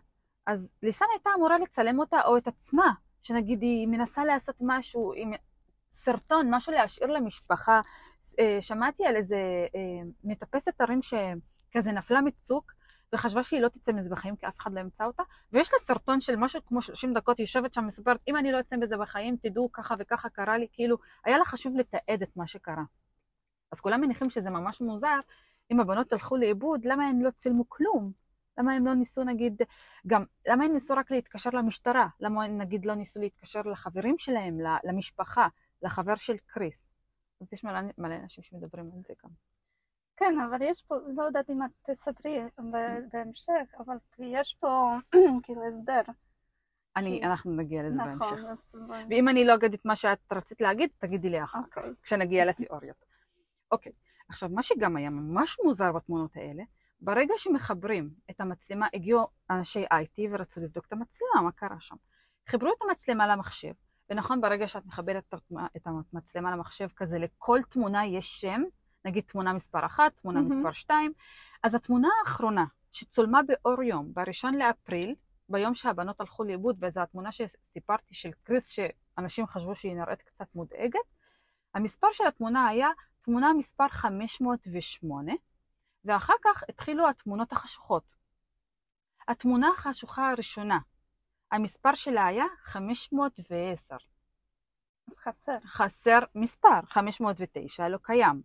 [0.47, 5.33] אז ליסן הייתה אמורה לצלם אותה או את עצמה, שנגיד היא מנסה לעשות משהו, עם
[5.95, 7.81] סרטון, משהו להשאיר למשפחה.
[8.39, 9.37] אה, שמעתי על איזה
[9.75, 12.71] אה, מטפסת הרים שכזה נפלה מצוק,
[13.13, 16.21] וחשבה שהיא לא תצא מזה בחיים כי אף אחד לא ימצא אותה, ויש לה סרטון
[16.21, 19.37] של משהו כמו 30 דקות, היא יושבת שם מספרת, אם אני לא אצא מזה בחיים,
[19.41, 22.83] תדעו ככה וככה קרה לי, כאילו, היה לה חשוב לתעד את מה שקרה.
[23.71, 25.19] אז כולם מניחים שזה ממש מוזר,
[25.71, 28.11] אם הבנות הלכו לאיבוד, למה הן לא צילמו כלום?
[28.57, 29.61] למה הם לא ניסו נגיד,
[30.07, 32.07] גם, למה הם ניסו רק להתקשר למשטרה?
[32.19, 35.47] למה הם נגיד לא ניסו להתקשר לחברים שלהם, למשפחה,
[35.85, 36.91] לחבר של קריס?
[37.41, 39.29] אז יש מלא, מלא אנשים שמדברים על זה גם.
[40.17, 42.37] כן, אבל יש פה, לא יודעת אם את תספרי
[43.13, 44.95] בהמשך, אבל יש פה
[45.43, 46.01] כאילו הסבר.
[46.95, 48.21] אני, כי- אנחנו נגיע לזה בהמשך.
[48.21, 48.75] נכון, אז...
[49.09, 51.93] ואם אני לא אגיד את מה שאת רצית להגיד, תגידי לי אחר כך, אוקיי.
[52.03, 53.05] כשנגיע לתיאוריות.
[53.71, 53.91] אוקיי,
[54.29, 56.63] עכשיו, מה שגם היה ממש מוזר בתמונות האלה,
[56.99, 61.95] ברגע שמחברים את המצלמה, הגיעו אנשי IT ורצו לבדוק את המצלמה, מה קרה שם.
[62.47, 63.73] חיברו את המצלמה למחשב,
[64.09, 65.33] ונכון, ברגע שאת מחברת
[65.77, 68.61] את המצלמה למחשב כזה, לכל תמונה יש שם,
[69.05, 70.57] נגיד תמונה מספר 1, תמונה מהמם.
[70.57, 71.13] מספר 2,
[71.63, 75.15] אז התמונה האחרונה שצולמה באור יום, ב-1 לאפריל,
[75.49, 80.99] ביום שהבנות הלכו לאיבוד, וזו התמונה שסיפרתי של קריס, שאנשים חשבו שהיא נראית קצת מודאגת,
[81.73, 82.89] המספר של התמונה היה
[83.21, 85.33] תמונה מספר 508,
[86.05, 88.03] ואחר כך התחילו התמונות החשוכות.
[89.27, 90.79] התמונה החשוכה הראשונה,
[91.51, 93.95] המספר שלה היה 510.
[95.11, 95.57] אז חסר.
[95.65, 98.41] חסר מספר, 509 לא קיים.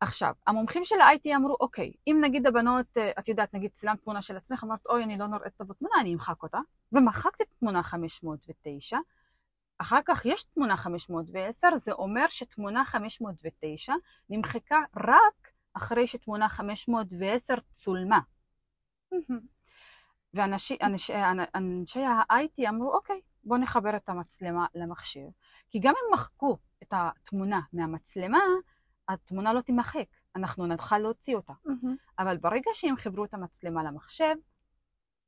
[0.00, 4.22] עכשיו, המומחים של ה-IT אמרו, אוקיי, אם נגיד הבנות, אה, את יודעת, נגיד צילמת תמונה
[4.22, 6.58] של עצמך, אמרת, אוי, אני לא נראית טוב בתמונה, אני אמחק אותה,
[6.92, 8.98] ומחקת את תמונה 509,
[9.78, 13.94] אחר כך יש תמונה 510, זה אומר שתמונה 509
[14.30, 18.20] נמחקה רק אחרי שתמונה 510 צולמה.
[20.38, 21.12] ואנשי אנשי,
[21.54, 25.28] אנשי ה-IT אמרו, אוקיי, בואו נחבר את המצלמה למחשב.
[25.70, 28.38] כי גם אם מחקו את התמונה מהמצלמה,
[29.08, 31.52] התמונה לא תימחק, אנחנו נוכל להוציא אותה.
[32.18, 34.34] אבל ברגע שהם חיברו את המצלמה למחשב,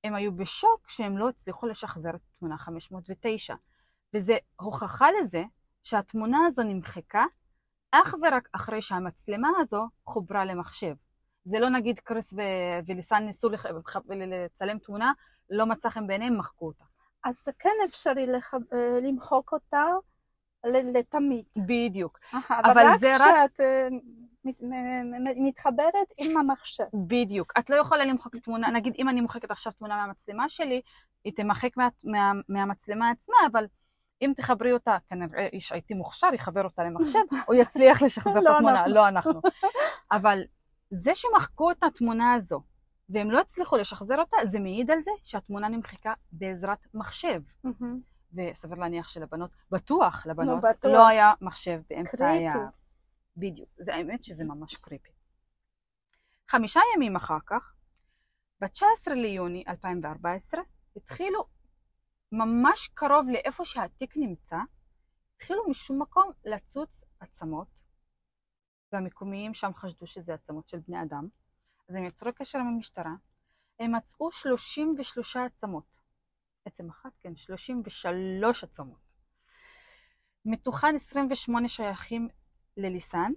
[0.04, 3.54] הם היו בשוק שהם לא הצליחו לשחזר את תמונה 509.
[4.14, 5.44] וזה הוכחה לזה
[5.82, 7.24] שהתמונה הזו נמחקה
[7.90, 10.94] אך ורק אחרי שהמצלמה הזו חוברה למחשב.
[11.50, 12.40] זה לא נגיד קריס ו-
[12.86, 13.66] וליסן ניסו לח-
[14.08, 15.12] לצלם תמונה,
[15.50, 16.84] לא מצא חן בעיניהם, מחקו אותה.
[17.24, 19.84] אז זה כן אפשרי לח- אה, למחוק אותה
[20.66, 21.44] לתמיד.
[21.66, 22.18] בדיוק.
[22.34, 23.88] אהה, אבל אבל רק זה רק- כשאת אה,
[24.44, 26.84] מת- מתחברת עם המחשב.
[27.06, 27.52] בדיוק.
[27.58, 30.80] את לא יכולה למחוק תמונה, נגיד אם אני מוחקת עכשיו תמונה מהמצלמה שלי,
[31.24, 33.64] היא תמחק מה, מה, מהמצלמה עצמה, אבל
[34.22, 38.56] אם תחברי אותה, כנראה איש IT מוכשר יחבר אותה למחשב, הוא יצליח לשחזר את לא
[38.56, 38.86] התמונה.
[38.86, 39.40] לא אנחנו.
[40.12, 40.42] אבל
[40.90, 42.62] זה שמחקו את התמונה הזו,
[43.08, 47.42] והם לא הצליחו לשחזר אותה, זה מעיד על זה שהתמונה נמחקה בעזרת מחשב.
[47.64, 48.00] מהמם.
[48.34, 50.92] וסביר להניח שלבנות, בטוח לבנות, בטוח.
[50.92, 52.32] לא היה מחשב באמצע קריפי.
[52.32, 52.66] היער.
[53.36, 53.68] בדיוק.
[53.76, 55.10] זה האמת שזה ממש קריפי.
[56.50, 57.74] חמישה ימים אחר כך,
[58.60, 60.60] ב-19 ליוני 2014,
[60.96, 61.44] התחילו
[62.32, 64.56] ממש קרוב לאיפה שהתיק נמצא,
[65.36, 67.66] התחילו משום מקום לצוץ עצמות,
[68.92, 71.28] והמקומיים שם חשדו שזה עצמות של בני אדם,
[71.88, 73.14] אז הם יצרו קשר עם המשטרה,
[73.80, 76.00] הם מצאו 33 עצמות.
[76.64, 79.10] עצם אחת, כן, 33 עצמות.
[80.44, 82.28] מתוכן 28 שייכים
[82.76, 83.32] לליסן,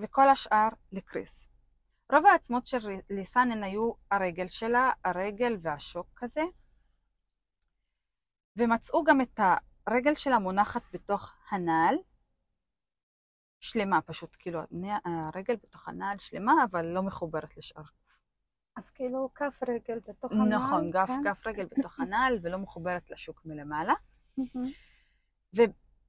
[0.00, 1.48] וכל השאר לקריס.
[2.12, 2.78] רוב העצמות של
[3.10, 6.42] ליסן הן היו הרגל שלה, הרגל והשוק כזה,
[8.56, 9.40] ומצאו גם את
[9.86, 11.96] הרגל שלה מונחת בתוך הנעל,
[13.66, 14.60] שלמה פשוט, כאילו
[15.04, 17.82] הרגל בתוך הנעל שלמה, אבל לא מחוברת לשאר.
[18.76, 20.48] אז כאילו כף רגל בתוך הנעל.
[20.48, 21.22] נכון, גף, כן?
[21.24, 23.94] גף רגל בתוך הנעל ולא מחוברת לשוק מלמעלה.
[24.36, 24.70] מהמם.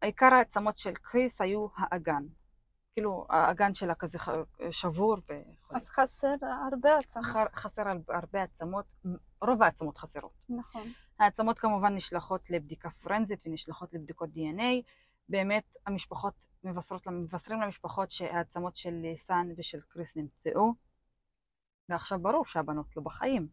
[0.01, 2.23] עיקר העצמות של קריס היו האגן.
[2.93, 4.17] כאילו, האגן שלה כזה
[4.71, 5.75] שבור וכו'.
[5.75, 7.25] אז חסר הרבה עצמות.
[7.53, 8.85] חסר הרבה עצמות,
[9.41, 10.33] רוב העצמות חסרות.
[10.49, 10.83] נכון.
[11.19, 14.83] העצמות כמובן נשלחות לבדיקה פורנזית ונשלחות לבדיקות DNA,
[15.29, 20.73] באמת המשפחות מבשרות, מבשרים למשפחות שהעצמות של ליסן ושל קריס נמצאו,
[21.89, 23.47] ועכשיו ברור שהבנות לא בחיים.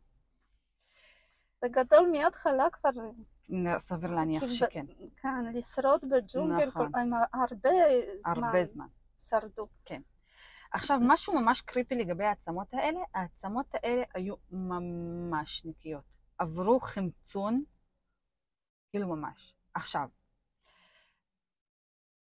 [1.62, 2.90] בגדול מההתחלה כבר,
[3.78, 6.92] סביר להניח ב- שכן, כן, לשרוד בג'ונגל, נכון.
[6.92, 6.98] כל-
[7.34, 7.70] הרבה
[8.20, 8.86] זמן הרבה זמן.
[9.18, 9.68] שרדו.
[10.72, 16.04] עכשיו, משהו ממש קריפי לגבי העצמות האלה, העצמות האלה היו ממש נקיות.
[16.38, 17.64] עברו חמצון,
[18.90, 19.54] כאילו ממש.
[19.74, 20.08] עכשיו,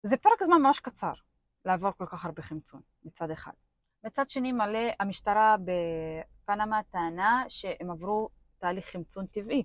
[0.04, 1.14] זה פרק זמן ממש קצר
[1.66, 3.52] לעבור כל כך הרבה חמצון, מצד אחד.
[4.04, 9.64] מצד שני, מלא, המשטרה בפנמה טענה שהם עברו תהליך חמצון טבעי.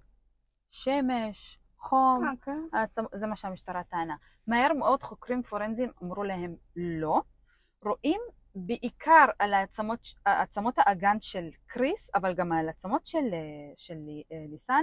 [0.71, 2.61] שמש, חום, אה, כן.
[2.73, 4.17] העצמ- זה מה שהמשטרה טענה.
[4.47, 7.21] מהר מאוד חוקרים פורנזיים אמרו להם לא.
[7.85, 8.21] רואים
[8.55, 13.97] בעיקר על העצמות, העצמות האגן של קריס, אבל גם על העצמות של, אה, של
[14.33, 14.83] אה, ליסן,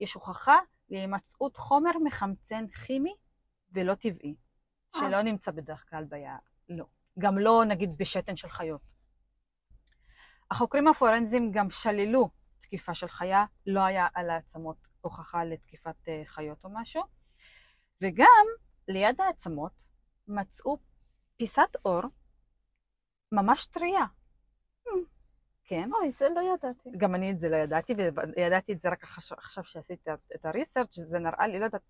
[0.00, 0.56] יש הוכחה
[0.90, 3.14] להימצאות חומר מחמצן כימי
[3.72, 4.34] ולא טבעי,
[4.96, 6.38] שלא נמצא בדרך כלל ביער.
[6.68, 6.84] לא.
[7.18, 8.80] גם לא נגיד בשתן של חיות.
[10.50, 16.64] החוקרים הפורנזיים גם שללו תקיפה של חיה, לא היה על העצמות הוכחה לתקיפת אה, חיות
[16.64, 17.02] או משהו.
[18.02, 18.46] וגם
[18.88, 19.84] ליד העצמות
[20.28, 20.78] מצאו
[21.36, 22.02] פיסת אור
[23.32, 24.04] ממש טריה.
[25.64, 26.90] כן, אוי, זה לא ידעתי.
[26.96, 27.94] גם אני את זה לא ידעתי,
[28.36, 31.82] וידעתי את זה רק עכשיו, שעשיתי את הריסרצ', זה נראה לי, לא יודעת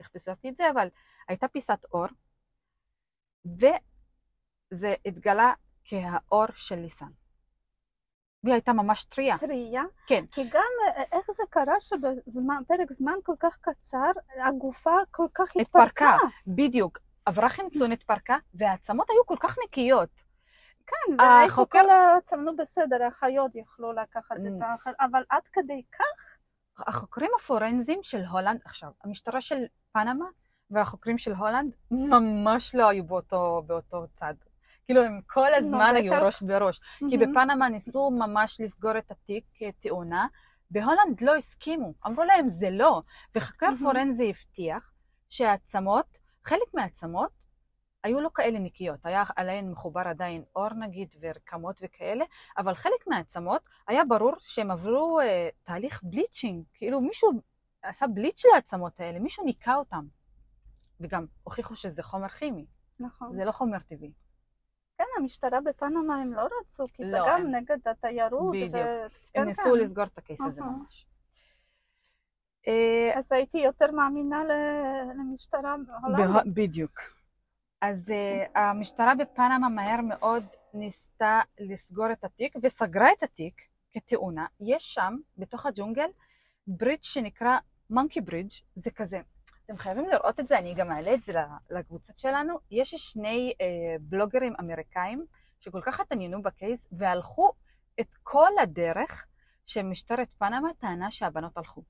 [0.00, 0.88] איך פספסתי את זה, אבל
[1.28, 2.06] הייתה פיסת אור,
[3.46, 5.52] וזה התגלה
[5.84, 7.10] כהאור של ליסן.
[8.44, 9.38] והיא הייתה ממש טריה.
[9.38, 9.82] טריה.
[10.06, 10.24] כן.
[10.30, 14.10] כי גם אה, איך זה קרה שבפרק זמן כל כך קצר,
[14.44, 15.84] הגופה כל כך התפרקה.
[15.84, 16.16] התפרקה.
[16.46, 16.98] בדיוק.
[17.26, 20.22] עברה חמצון, התפרקה, והעצמות היו כל כך נקיות.
[20.86, 24.36] כן, ואיפה החוקר- כל העצמנו בסדר, החיות יכלו לקחת.
[24.36, 26.35] את האחר, אבל עד כדי כך?
[26.78, 30.24] החוקרים הפורנזיים של הולנד, עכשיו, המשטרה של פנמה
[30.70, 34.34] והחוקרים של הולנד ממש לא היו באותו, באותו צד.
[34.84, 36.22] כאילו הם כל הזמן היו בטח.
[36.22, 36.80] ראש בראש.
[36.98, 37.32] כי מהמם.
[37.32, 40.26] בפנמה ניסו ממש לסגור את התיק כתאונה,
[40.70, 43.02] בהולנד לא הסכימו, אמרו להם זה לא.
[43.34, 43.78] וחוקר מהמם.
[43.78, 44.92] פורנזי הבטיח
[45.30, 47.30] שהעצמות, חלק מהעצמות,
[48.06, 52.24] היו לא כאלה נקיות, היה עליהן מחובר עדיין אור נגיד ורקמות וכאלה,
[52.58, 57.30] אבל חלק מהעצמות היה ברור שהם עברו אה, תהליך בליצ'ינג, כאילו מישהו
[57.82, 60.04] עשה בליץ' לעצמות האלה, מישהו ניקה אותם.
[61.00, 62.66] וגם הוכיחו שזה חומר כימי,
[63.00, 63.32] נכון.
[63.34, 64.12] זה לא חומר טבעי.
[64.98, 68.52] כן, המשטרה בפנמה הם לא רצו, כי זה לא, גם הם- נגד התיירות.
[68.56, 68.74] בדיוק.
[68.74, 69.78] ו- הם כן, ניסו כן.
[69.78, 70.70] לסגור את הקייס הזה אהה.
[70.70, 71.06] ממש.
[73.14, 74.42] אז הייתי יותר מאמינה
[75.18, 76.54] למשטרה הולנדית.
[76.54, 77.00] בדיוק.
[77.88, 80.44] אז uh, המשטרה בפנמה מהר מאוד
[80.74, 84.46] ניסתה לסגור את התיק וסגרה את התיק כתאונה.
[84.60, 86.08] יש שם, בתוך הג'ונגל,
[86.66, 87.58] ברידג' שנקרא
[87.90, 89.20] מונקי ברידג', זה כזה.
[89.64, 91.32] אתם חייבים לראות את זה, אני גם אעלה את זה
[91.70, 92.58] לקבוצות שלנו.
[92.70, 93.62] יש שני uh,
[94.00, 95.26] בלוגרים אמריקאים
[95.60, 97.52] שכל כך התעניינו בקייס והלכו
[98.00, 99.26] את כל הדרך
[99.66, 101.82] שמשטרת פנמה טענה שהבנות הלכו.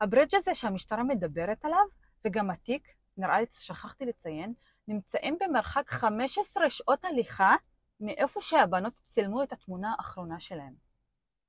[0.00, 1.84] הברידג' הזה שהמשטרה מדברת עליו,
[2.24, 4.54] וגם התיק, נראה לי ששכחתי לציין,
[4.88, 7.56] נמצאים במרחק 15 שעות הליכה
[8.00, 10.74] מאיפה שהבנות צילמו את התמונה האחרונה שלהם.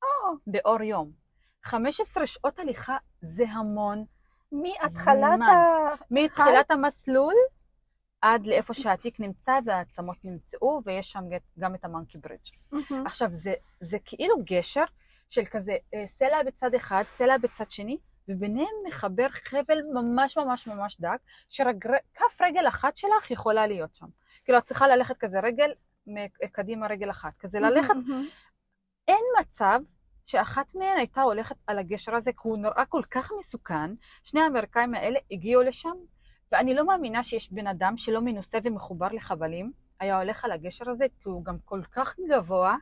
[0.04, 1.12] או, באור יום.
[1.64, 4.06] 15 שעות הליכה זה המון.
[4.52, 5.42] מהתחלת.
[5.42, 5.94] ה...
[6.12, 7.34] מתחילת המסלול
[8.22, 11.24] עד לאיפה שהתיק נמצא והעצמות נמצאו, ויש שם
[11.60, 12.42] גם את המונקי ברידג'.
[12.72, 13.08] מהמם.
[13.08, 14.84] עכשיו, זה, זה כאילו גשר
[15.30, 17.98] של כזה אה, סלע בצד אחד, סלע בצד שני,
[18.30, 21.18] וביניהם מחבר חבל ממש ממש ממש דק,
[21.50, 24.08] שכף רגל אחת שלך יכולה להיות שם.
[24.44, 25.72] כאילו, את צריכה ללכת כזה רגל
[26.52, 27.94] קדימה רגל אחת, כזה ללכת.
[29.08, 29.80] אין מצב
[30.26, 33.92] שאחת מהן הייתה הולכת על הגשר הזה, כי הוא נראה כל כך מסוכן.
[34.24, 35.96] שני האמריקאים האלה הגיעו לשם,
[36.52, 41.06] ואני לא מאמינה שיש בן אדם שלא מנוסה ומחובר לחבלים, היה הולך על הגשר הזה,
[41.24, 42.76] כי הוא גם כל כך גבוה.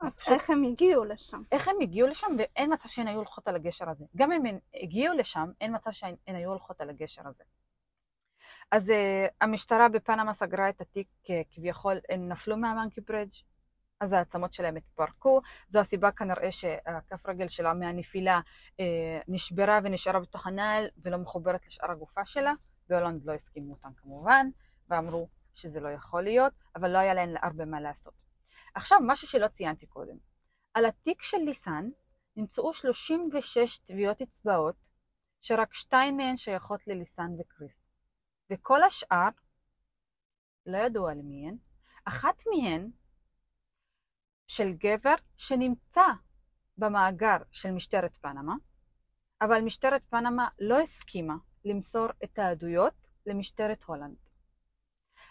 [0.00, 1.42] אז פשוט- איך הם הגיעו לשם?
[1.52, 4.04] איך הם הגיעו לשם, ואין מצב שהן היו הולכות על הגשר הזה.
[4.16, 7.44] גם אם הן הגיעו לשם, אין מצב שהן הן היו הולכות על הגשר הזה.
[8.70, 8.92] אז uh,
[9.40, 13.32] המשטרה בפנמה סגרה את התיק uh, כביכול, הן נפלו מהמנקי ברידג',
[14.00, 15.40] אז העצמות שלהם התפרקו.
[15.68, 18.40] זו הסיבה כנראה שהכף רגל שלה מהנפילה
[18.76, 18.82] uh,
[19.28, 22.52] נשברה ונשארה בתוך הנעל ולא מחוברת לשאר הגופה שלה.
[22.88, 24.46] בהולנד לא הסכימו אותם כמובן,
[24.88, 28.29] ואמרו שזה לא יכול להיות, אבל לא היה להן הרבה מה לעשות.
[28.74, 30.16] עכשיו, משהו שלא ציינתי קודם.
[30.74, 31.90] על התיק של ליסן
[32.36, 34.76] נמצאו 36 טביעות אצבעות,
[35.40, 37.86] שרק שתיים מהן שייכות לליסן וקריס.
[38.50, 39.28] וכל השאר,
[40.66, 41.56] לא ידוע למי הן,
[42.04, 42.90] אחת מהן
[44.46, 46.06] של גבר שנמצא
[46.76, 48.54] במאגר של משטרת פנמה,
[49.40, 52.94] אבל משטרת פנמה לא הסכימה למסור את העדויות
[53.26, 54.29] למשטרת הולנד.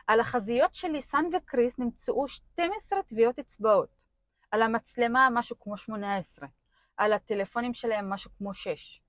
[0.10, 3.90] על החזיות של ליסן וקריס נמצאו 12 טביעות אצבעות.
[4.52, 6.48] על המצלמה משהו כמו 18.
[6.98, 9.02] על הטלפונים שלהם משהו כמו 6.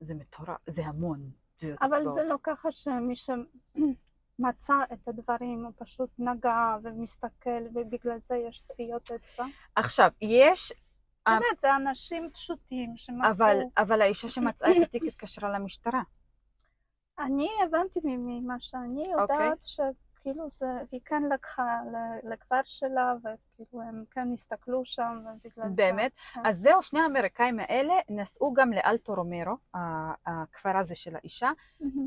[0.00, 2.02] זה מטורף, זה המון טביעות אצבעות.
[2.02, 8.60] אבל זה לא ככה שמי שמצא את הדברים הוא פשוט נגע ומסתכל ובגלל זה יש
[8.60, 9.44] טביעות אצבע.
[9.76, 10.72] עכשיו, יש...
[11.22, 13.30] את יודעת, זה אנשים פשוטים שמצאו...
[13.30, 16.02] אבל, אבל האישה שמצאה את התיק התקשרה למשטרה.
[17.18, 19.62] אני הבנתי ממה שאני יודעת
[20.24, 21.80] שכאילו זה, היא כן לקחה
[22.22, 25.74] לכפר שלה וכאילו הם כן הסתכלו שם ובגלל זה.
[25.76, 26.12] באמת?
[26.34, 26.40] כן.
[26.44, 29.56] אז זהו, שני האמריקאים האלה נסעו גם לאלטו רומרו,
[30.26, 31.50] הכפר הזה של האישה.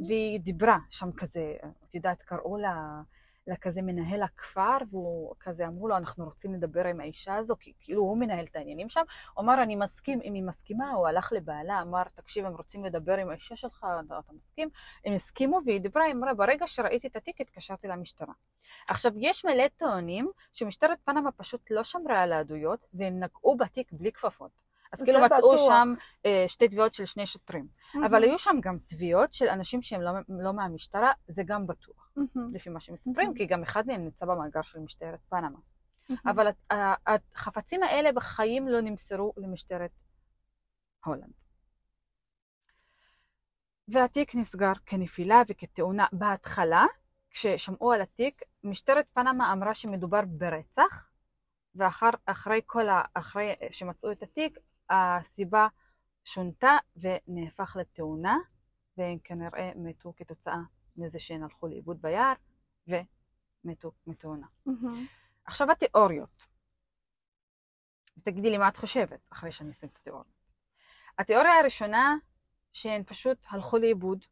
[0.07, 1.53] והיא דיברה שם כזה,
[1.89, 3.01] את יודעת, קראו לה,
[3.47, 7.73] לה כזה מנהל הכפר, והוא כזה אמרו לו, אנחנו רוצים לדבר עם האישה הזו, כי
[7.79, 9.01] כאילו הוא מנהל את העניינים שם.
[9.33, 13.17] הוא אמר, אני מסכים, אם היא מסכימה, הוא הלך לבעלה, אמר, תקשיב, הם רוצים לדבר
[13.17, 14.69] עם האישה שלך, אתה מסכים?
[15.05, 18.33] הם הסכימו, והיא דיברה, היא אמרה, ברגע שראיתי את התיק, התקשרתי למשטרה.
[18.87, 24.11] עכשיו, יש מלא טוענים שמשטרת פנמה פשוט לא שמרה על העדויות, והם נגעו בתיק בלי
[24.11, 24.66] כפפות.
[24.93, 25.69] אז כאילו מצאו בטוח.
[25.69, 25.93] שם
[26.25, 27.67] אה, שתי תביעות של שני שוטרים.
[27.93, 28.05] מהמם.
[28.05, 32.55] אבל היו שם גם תביעות של אנשים שהם לא, לא מהמשטרה, זה גם בטוח, מהמם.
[32.55, 33.33] לפי מה שמספרים, מהמם.
[33.33, 35.59] כי גם אחד מהם נמצא במאגר של משטרת פנמה.
[36.09, 36.21] מהמם.
[36.25, 36.47] אבל
[37.35, 39.91] החפצים האלה בחיים לא נמסרו למשטרת
[41.05, 41.33] הולנד.
[43.87, 46.85] והתיק נסגר כנפילה וכתאונה בהתחלה,
[47.31, 51.09] כששמעו על התיק, משטרת פנמה אמרה שמדובר ברצח,
[51.75, 53.01] ואחרי כל ה...
[53.13, 54.57] אחרי שמצאו את התיק,
[54.89, 55.67] הסיבה
[56.23, 58.37] שונתה ונהפך לתאונה,
[58.97, 60.61] והם כנראה מתו כתוצאה
[60.97, 62.33] מזה שהן הלכו לאיבוד ביער,
[62.87, 64.47] ומתו מתאונה.
[64.65, 65.05] מהמם.
[65.45, 66.47] עכשיו התיאוריות.
[68.17, 70.37] ותגידי לי מה את חושבת אחרי שאני אשים את התיאוריות.
[71.19, 72.15] התיאוריה הראשונה,
[72.73, 74.25] שהן פשוט הלכו לאיבוד.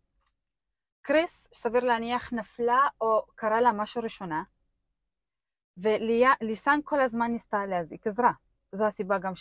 [1.02, 4.44] קריס, סביר להניח, נפלה או קרה לה משהו ראשונה,
[5.78, 8.32] וליסן כל הזמן ניסתה להזעיק עזרה.
[8.72, 9.34] זו הסיבה גם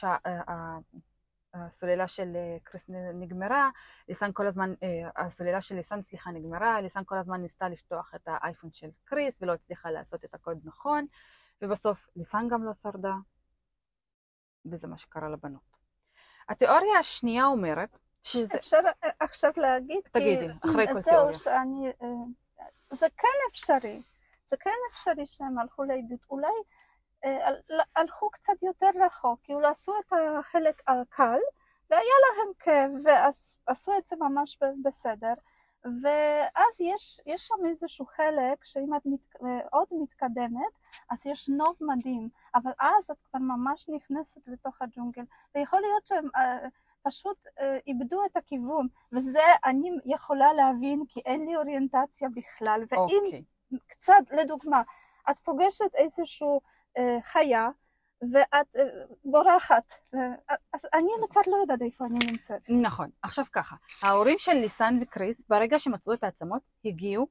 [1.55, 3.71] שהסוללה של אה, קריס נגמרה,
[4.09, 8.23] ליסן כל הזמן, אה, הסוללה של ליסן, סליחה, נגמרה, ליסן כל הזמן ניסתה לפתוח את
[8.27, 11.07] האייפון של קריס ולא הצליחה לעשות את הקוד נכון,
[11.63, 13.15] ובסוף ליסן גם לא שרדה,
[14.67, 15.75] וזה מה שקרה לבנות.
[16.49, 18.55] התיאוריה השנייה אומרת שזה...
[18.57, 20.05] אפשר אה, עכשיו להגיד?
[20.05, 21.37] כי- תגידי, אחרי כל זהו, תיאוריה.
[21.39, 21.93] שאני...
[22.03, 22.07] אה,
[22.91, 24.03] זה כן אפשרי.
[24.47, 26.19] זה כן אפשרי שהם הלכו לאיבוד.
[26.31, 26.53] אולי אה,
[27.97, 31.39] הלכו קצת יותר רחוק, כאילו עשו את החלק הקל,
[31.91, 32.91] והיה להם כאב,
[33.69, 35.35] ועשו את זה ממש בסדר.
[35.85, 40.73] ואז יש, יש שם איזשהו חלק שאם את מת, אה, עוד מתקדמת,
[41.11, 45.23] אז יש נוב מדהים, אבל אז את כבר ממש נכנסת לתוך הג'ונגל,
[45.55, 46.59] ויכול להיות שהם אה,
[47.03, 53.23] פשוט אה, איבדו את הכיוון, וזה אני יכולה להבין כי אין לי אוריינטציה בכלל, ואם
[53.25, 53.43] אוקיי.
[53.89, 54.83] קצת, לדוגמה,
[55.31, 56.59] את פוגשת איזושהי אה,
[57.25, 57.69] חיה,
[58.33, 58.83] ואת אה,
[59.25, 62.63] בורחת, אה, אז אני כבר לא יודעת איפה אני נמצאת.
[62.69, 63.11] נכון.
[63.23, 67.27] עכשיו ככה, ההורים של ליסן וקריס, ברגע שמצאו את העצמות, הגיעו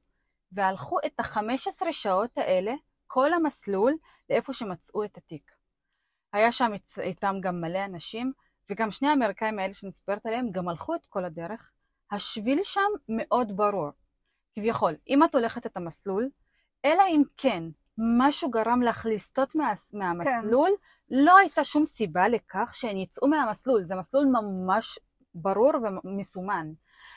[0.52, 2.72] והלכו את ה-15 שעות האלה,
[3.06, 3.96] כל המסלול,
[4.30, 5.50] לאיפה שמצאו את התיק.
[6.32, 8.32] היה שם איתם גם מלא אנשים,
[8.70, 11.70] וגם שני האמריקאים האלה שאני מספרת עליהם, גם הלכו את כל הדרך.
[12.10, 13.90] השביל שם מאוד ברור.
[14.54, 16.30] כביכול, אם את הולכת את המסלול,
[16.84, 17.62] אלא אם כן
[17.98, 20.70] משהו גרם לך לסטות מה, מהמסלול,
[21.10, 23.84] לא הייתה שום סיבה לכך שהן יצאו מהמסלול.
[23.84, 24.98] זה מסלול ממש
[25.34, 25.72] ברור
[26.04, 26.72] ומסומן.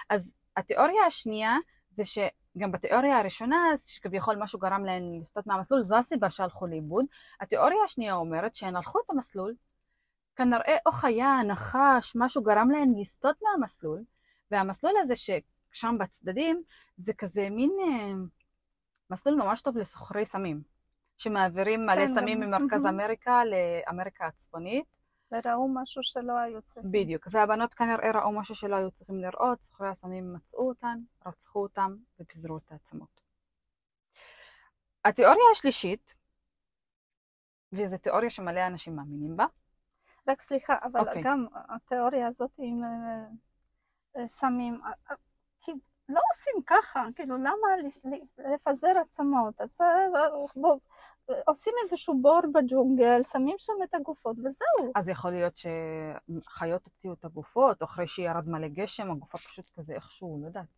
[0.09, 1.57] אז התיאוריה השנייה
[1.91, 7.05] זה שגם בתיאוריה הראשונה, שכביכול משהו גרם להן לסטות מהמסלול, זו הסיבה שהלכו לאיבוד.
[7.41, 9.53] התיאוריה השנייה אומרת שהן הלכו את המסלול,
[10.35, 14.03] כנראה או חיה, נחש, משהו גרם להן לסטות מהמסלול,
[14.51, 16.63] והמסלול הזה ששם בצדדים,
[16.97, 18.13] זה כזה מין אה,
[19.09, 20.61] מסלול ממש טוב לסוחרי סמים,
[21.17, 22.85] שמעבירים מלא כן, סמים ממרכז.
[22.85, 24.97] אמריקה לאמריקה הצפונית.
[25.31, 26.91] וראו משהו שלא היו צריכים.
[26.91, 31.95] בדיוק, והבנות כנראה ראו משהו שלא היו צריכים לראות, סוחרי הסמים מצאו אותן, רצחו אותן
[32.19, 33.21] ופיזרו את העצמות.
[35.05, 36.15] התיאוריה השלישית,
[37.73, 39.45] וזו תיאוריה שמלא אנשים מאמינים בה,
[40.27, 41.21] רק סליחה, אבל אוקיי.
[41.21, 43.27] גם התיאוריה הזאת עם אה,
[44.17, 45.15] אה, סמים, אה,
[46.09, 47.67] לא עושים ככה, כאילו למה
[48.53, 49.61] לפזר עצמות?
[49.61, 50.77] אז אה, בוא,
[51.47, 54.91] עושים איזשהו בור בג'ונגל, שמים שם את הגופות וזהו.
[54.95, 60.39] אז יכול להיות שחיות הוציאו את הגופות, אחרי שירד מלא גשם, הגופה פשוט כזה איכשהו,
[60.41, 60.76] לא יודעת.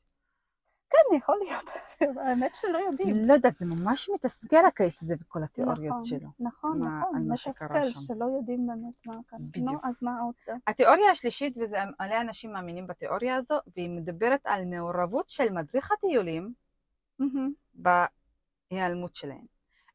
[0.89, 1.69] כן, יכול להיות,
[2.27, 3.15] האמת שלא יודעים.
[3.27, 6.29] לא יודעת, זה ממש מתסכל הקייס הזה וכל התיאוריות נכון, שלו.
[6.39, 7.89] נכון, מה- נכון, מתסכל.
[8.07, 9.37] שלא יודעים באמת מה כאן.
[9.41, 9.67] בדיוק.
[9.71, 10.51] נו, אז מה עוד זה?
[10.67, 11.57] התיאוריה השלישית,
[11.99, 16.53] מלא אנשים מאמינים בתיאוריה הזו, והיא מדברת על מעורבות של מדריך הטיולים.
[18.71, 19.45] בהיעלמות שלהן.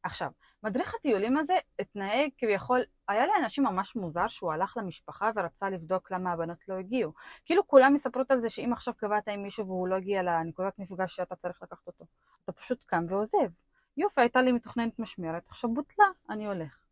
[0.03, 0.31] עכשיו,
[0.63, 6.31] מדריך הטיולים הזה התנהג כביכול, היה לאנשים ממש מוזר שהוא הלך למשפחה ורצה לבדוק למה
[6.31, 7.13] הבנות לא הגיעו.
[7.45, 11.15] כאילו כולם מספרות על זה שאם עכשיו קבעת עם מישהו והוא לא הגיע לנקודת מפגש
[11.15, 12.05] שאתה צריך לקחת אותו,
[12.43, 13.49] אתה פשוט קם ועוזב.
[13.97, 16.85] יופי, הייתה לי מתוכננת משמרת, עכשיו בוטלה, אני הולך.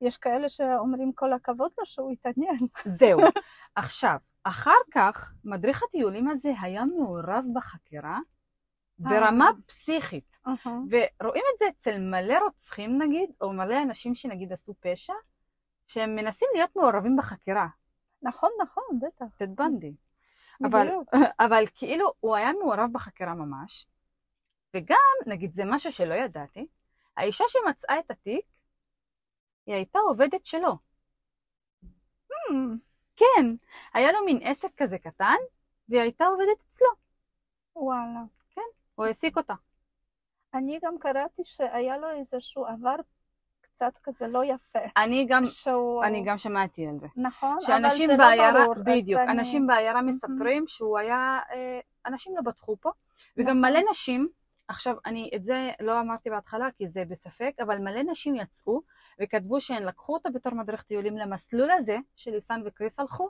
[0.00, 2.58] יש כאלה שאומרים כל הכבוד לו שהוא התעניין.
[2.98, 3.20] זהו.
[3.74, 8.18] עכשיו, אחר כך, מדריך הטיולים הזה היה מעורב בחקירה
[8.98, 10.38] ברמה פסיכית.
[10.90, 15.12] ורואים את זה אצל מלא רוצחים נגיד, או מלא אנשים שנגיד עשו פשע,
[15.92, 17.66] שהם מנסים להיות מעורבים בחקירה.
[18.22, 19.36] נכון, נכון, בטח.
[19.36, 19.94] טד בנדי.
[20.64, 20.88] אבל.
[21.46, 23.86] אבל כאילו הוא היה מעורב בחקירה ממש,
[24.76, 26.66] וגם, נגיד זה משהו שלא ידעתי,
[27.16, 28.44] האישה שמצאה את התיק,
[29.66, 30.76] היא הייתה עובדת שלו.
[32.32, 32.76] Hmm,
[33.16, 33.46] כן,
[33.94, 35.36] היה לו מין עסק כזה קטן,
[35.88, 36.88] והיא הייתה עובדת אצלו.
[37.76, 38.20] וואלה.
[38.94, 39.54] הוא העסיק אותה.
[40.54, 42.96] אני גם קראתי שהיה לו איזשהו עבר
[43.74, 44.78] קצת כזה לא יפה.
[44.96, 46.04] אני גם, שהוא...
[46.04, 47.06] אני גם שמעתי על זה.
[47.16, 48.74] נכון, אבל זה בעיירה, לא ברור.
[48.86, 52.90] בדיוק, אני- אנשים בעיירה מספרים שהוא היה, אה, אנשים לא בטחו פה,
[53.36, 53.60] וגם נכון.
[53.60, 54.28] מלא נשים,
[54.68, 58.80] עכשיו אני את זה לא אמרתי בהתחלה כי זה בספק, אבל מלא נשים יצאו
[59.22, 63.28] וכתבו שהן לקחו אותו בתור מדריך טיולים למסלול הזה שליסן וקריס הלכו,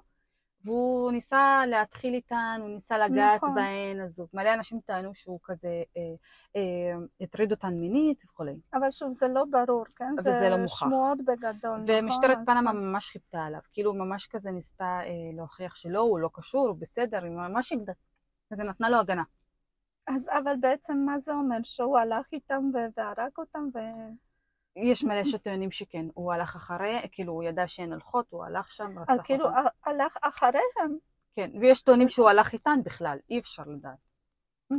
[0.65, 3.55] והוא ניסה להתחיל איתן, הוא ניסה לגעת נכון.
[3.55, 6.03] בהן, אז מלא אנשים טענו שהוא כזה אה,
[6.57, 8.57] אה, הטריד אותן מינית וכולי.
[8.75, 10.15] אבל שוב, זה לא ברור, כן?
[10.19, 10.75] וזה זה לא מוכח.
[10.77, 11.85] שמועות בגדול, נכון?
[11.89, 16.31] ומשטרת אז- פנמה ממש חיפתה עליו, כאילו ממש כזה ניסתה אה, להוכיח שלא, הוא לא
[16.33, 17.93] קשור, הוא בסדר, היא ממש הגדה,
[18.53, 19.23] כזה נתנה לו הגנה.
[20.07, 21.57] אז אבל בעצם מה זה אומר?
[21.63, 22.63] שהוא הלך איתם
[22.97, 23.79] והרג אותם ו...
[24.77, 28.99] יש מלא שטוענים שכן, הוא הלך אחרי, כאילו הוא ידע שהן הולכות, הוא הלך שם,
[28.99, 29.57] רצח כאילו אותן.
[29.57, 30.99] ה- הלך אחריהם.
[31.37, 33.99] כן, ויש טוענים שהוא הלך איתן בכלל, אי אפשר לדעת.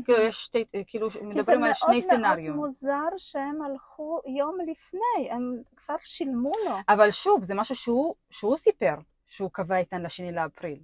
[0.06, 2.58] כאילו יש שתי, כאילו כי זה מדברים על שני מאוד מאוד סצנריום.
[2.58, 6.76] מוזר שהם הלכו יום לפני, הם כבר שילמו לו.
[6.90, 8.96] אבל שוב, זה משהו שהוא, שהוא סיפר,
[9.28, 10.80] שהוא קבע איתן לשני לאפריל.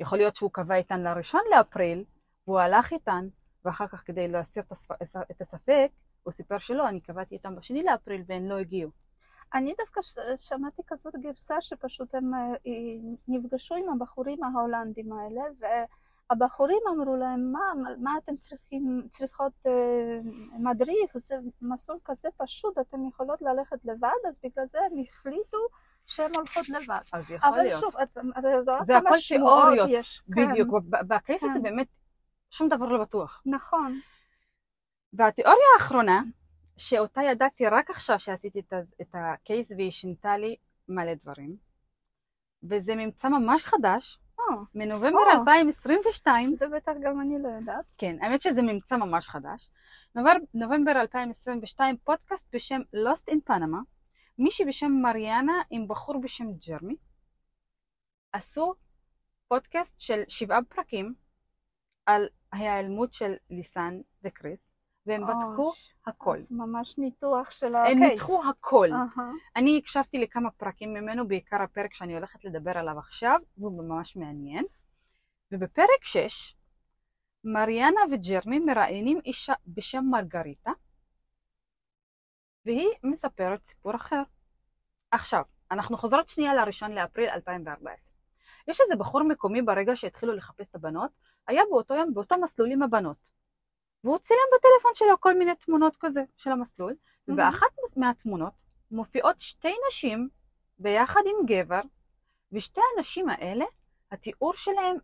[0.00, 2.04] יכול להיות שהוא קבע איתן לראשון לאפריל,
[2.46, 3.28] והוא הלך איתן,
[3.64, 4.62] ואחר כך כדי להסיר
[5.30, 5.90] את הספק,
[6.22, 8.90] הוא סיפר שלא, אני קבעתי איתן בשני לאפריל והן לא הגיעו.
[9.54, 10.18] אני דווקא ש-
[10.48, 15.42] שמעתי כזאת גרסה שפשוט הם אה, אה, נפגשו עם הבחורים ההולנדים האלה
[16.30, 17.60] והבחורים אמרו להם מה,
[17.98, 20.18] מה אתם צריכים, צריכות אה,
[20.58, 25.58] מדריך, זה מסלול כזה פשוט, אתם יכולות ללכת לבד, אז בגלל זה הם החליטו
[26.06, 27.00] שהן הולכות לבד.
[27.12, 27.80] אז יכול אבל להיות.
[27.80, 28.18] שוב, את
[28.68, 30.22] רואה זה כמה הכל שמועות תיאוריות, יש.
[30.34, 31.62] כן, בדיוק, ב- בקייס הזה כן.
[31.62, 31.86] באמת
[32.50, 33.42] שום דבר לא בטוח.
[33.46, 33.98] נכון.
[35.12, 36.22] והתיאוריה האחרונה,
[36.76, 38.60] שאותה ידעתי רק עכשיו שעשיתי
[39.00, 40.56] את הקייס והיא שינתה לי
[40.88, 41.56] מלא דברים,
[42.70, 45.40] וזה ממצא ממש חדש, אה, מנובמבר או.
[45.40, 47.84] 2022, זה בטח גם אני לא יודעת.
[47.98, 49.70] כן, האמת שזה ממצא ממש חדש.
[50.14, 53.84] נובמבר, נובמבר 2022, פודקאסט בשם Lost in Panama,
[54.38, 56.96] מישהי בשם מריאנה עם בחור בשם ג'רמי,
[58.32, 58.74] עשו
[59.48, 61.14] פודקאסט של שבעה פרקים
[62.06, 64.71] על ההיעלמות של ליסן וקריס,
[65.06, 65.72] והם בדקו
[66.06, 66.32] הכל.
[66.32, 68.10] אז ממש ניתוח של הם הקייס.
[68.10, 68.88] ניתחו הכל.
[68.92, 69.30] אהה.
[69.56, 74.64] אני הקשבתי לכמה פרקים ממנו, בעיקר הפרק שאני הולכת לדבר עליו עכשיו, והוא ממש מעניין.
[75.52, 76.56] ובפרק 6,
[77.44, 80.70] מריאנה וג'רמי מראיינים אישה בשם מרגריטה,
[82.66, 84.22] והיא מספרת סיפור אחר.
[85.10, 88.14] עכשיו, אנחנו חוזרות שנייה לראשון לאפריל 2014.
[88.68, 91.10] יש איזה בחור מקומי ברגע שהתחילו לחפש את הבנות,
[91.46, 93.30] היה באותו יום באותו מסלול עם הבנות.
[94.04, 96.94] והוא צילם בטלפון שלו כל מיני תמונות כזה של המסלול,
[97.28, 98.52] ובאחת מהתמונות
[98.90, 100.28] מופיעות שתי נשים
[100.78, 101.80] ביחד עם גבר,
[102.52, 103.64] ושתי הנשים האלה,
[104.10, 104.96] התיאור שלהם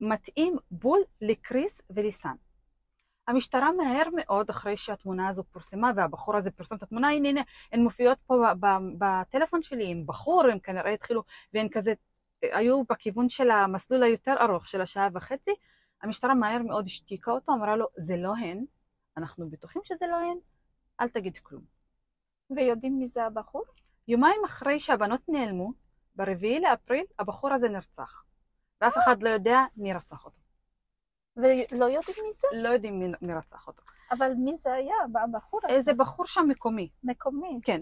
[0.00, 2.34] מתאים בול לקריס וליסן.
[3.28, 7.40] המשטרה מהר מאוד, אחרי שהתמונה הזו פורסמה והבחור הזה פרסם את התמונה, הנה הנה,
[7.72, 8.44] הן מופיעות פה
[8.98, 11.22] בטלפון שלי עם בחור, הם כנראה התחילו,
[11.54, 11.92] והן כזה
[12.42, 15.50] היו בכיוון של המסלול היותר ארוך של השעה וחצי,
[16.02, 18.64] המשטרה מהר מאוד השתיקה אותו, אמרה לו, זה לא הן,
[19.16, 20.38] אנחנו בטוחים שזה לא הן,
[21.00, 21.62] אל תגיד כלום.
[22.50, 23.64] ויודעים מי זה הבחור?
[24.08, 25.72] יומיים אחרי שהבנות נעלמו,
[26.14, 28.24] ברביעי לאפריל הבחור הזה נרצח.
[28.80, 30.40] ואף אחד לא יודע מי רצח אותו.
[31.36, 32.48] ולא יודעים מי זה?
[32.52, 33.82] לא יודעים מי, מי רצח אותו.
[34.10, 34.94] אבל מי זה היה?
[35.24, 35.74] הבחור הזה?
[35.74, 36.90] איזה בחור שם מקומי.
[37.02, 37.60] מקומי.
[37.62, 37.80] כן,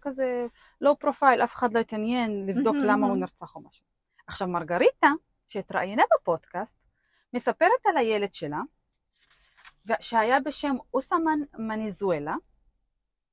[0.00, 0.46] כזה
[0.80, 3.16] לו פרופיל, אף אחד לא התעניין לבדוק למה הוא.
[3.16, 3.86] נרצח או משהו.
[4.26, 5.08] עכשיו, מרגריטה,
[5.48, 6.85] שהתראיינה בפודקאסט,
[7.32, 8.60] מספרת על הילד שלה,
[10.00, 12.34] שהיה בשם אוסמן ולנזואלה,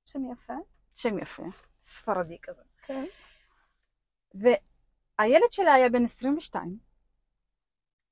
[0.06, 0.54] שם יפה.
[0.96, 1.44] שם יפה,
[1.82, 2.62] ספרדי כזה.
[2.82, 3.06] כן.
[4.34, 6.78] והילד שלה היה בן 22,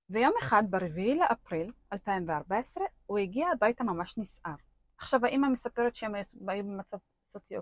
[0.10, 4.56] ויום אחד, ברביעי לאפריל 2014, הוא הגיע הביתה ממש נסער.
[4.98, 6.16] עכשיו, האימא מספרת שהם
[6.48, 7.62] היו במצב, סוציו...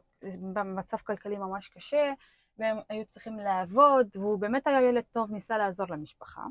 [0.54, 2.14] במצב כלכלי ממש קשה,
[2.58, 6.42] והם היו צריכים לעבוד, והוא באמת היה ילד טוב, ניסה לעזור למשפחה.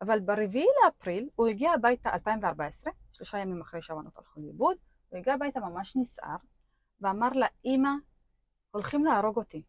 [0.00, 4.76] אבל ברביעי לאפריל הוא הגיע הביתה 2014, שלושה ימים אחרי שהבנות הלכו לאיבוד,
[5.08, 6.36] הוא הגיע הביתה ממש נסער,
[7.00, 7.90] ואמר לה, אמא,
[8.70, 9.62] הולכים להרוג אותי.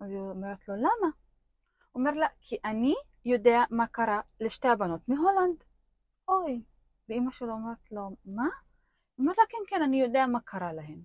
[0.00, 1.08] אז היא אומרת לו, למה?
[1.92, 2.94] הוא אומר לה, כי אני
[3.24, 5.64] יודע מה קרה לשתי הבנות מהולנד.
[6.28, 6.62] אוי.
[7.08, 8.48] ואימא שלו אומרת לו, מה?
[9.14, 11.00] הוא אומר לה, כן, כן, אני יודע מה קרה להן.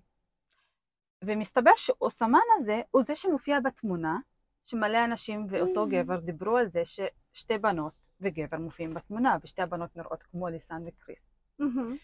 [1.23, 4.19] ומסתבר שאוסמן הזה הוא זה שמופיע בתמונה,
[4.65, 5.89] שמלא אנשים ואותו Mm.
[5.89, 11.31] גבר דיברו על זה ששתי בנות וגבר מופיעים בתמונה, ושתי הבנות נראות כמו ליסן וקריס.
[11.59, 11.95] מהמם.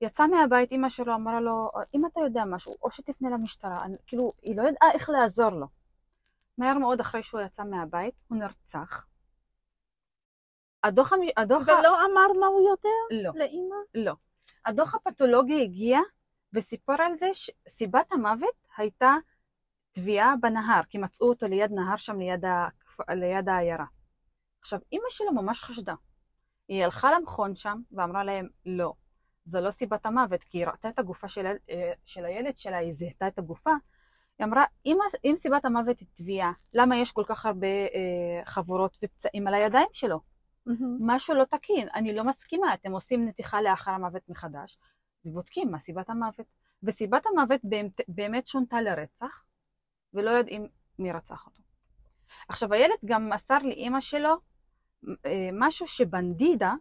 [0.00, 4.30] יצא מהבית, אימא שלו אמרה לו, אם אתה יודע משהו, או שתפנה למשטרה, אני, כאילו,
[4.42, 5.66] היא לא ידעה איך לעזור לו.
[6.58, 9.06] מהר מאוד אחרי שהוא יצא מהבית, הוא נרצח.
[10.84, 13.76] הדוח, הדוח, ה- ולא אמר מה הוא יודע לא, לאימא?
[13.94, 14.12] לא.
[14.66, 15.98] הדוח הפתולוגי הגיע
[16.52, 19.16] וסיפר על זה שסיבת המוות הייתה
[19.92, 22.68] טביעה בנהר, כי מצאו אותו ליד נהר שם ליד, ה...
[23.14, 23.84] ליד העיירה.
[24.68, 25.94] עכשיו, אימא שלו ממש חשדה.
[26.68, 28.92] היא הלכה למכון שם ואמרה להם, לא,
[29.44, 32.92] זו לא סיבת המוות, כי היא ראתה את הגופה של, אה, של הילד שלה, היא
[32.92, 33.70] זיהתה את הגופה.
[34.38, 38.96] היא אמרה, אם, אם סיבת המוות היא טביעה, למה יש כל כך הרבה אה, חבורות
[39.02, 40.20] ופצעים על הידיים שלו?
[40.66, 40.96] מהמם.
[41.00, 44.78] משהו לא תקין, אני לא מסכימה, אתם עושים נתיחה לאחר המוות מחדש,
[45.24, 46.46] ובודקים מה סיבת המוות.
[46.82, 49.44] וסיבת המוות באמת- באמת שונתה לרצח,
[50.14, 51.62] ולא יודעים מי רצח אותו.
[52.48, 54.47] עכשיו, הילד גם מסר לאימא שלו
[55.52, 56.74] משהו שבנדידה,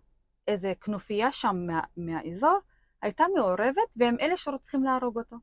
[0.47, 2.59] איזה כנופיה שם מה, מהאזור,
[3.01, 5.36] הייתה מעורבת, והם אלה שרוצים להרוג אותו.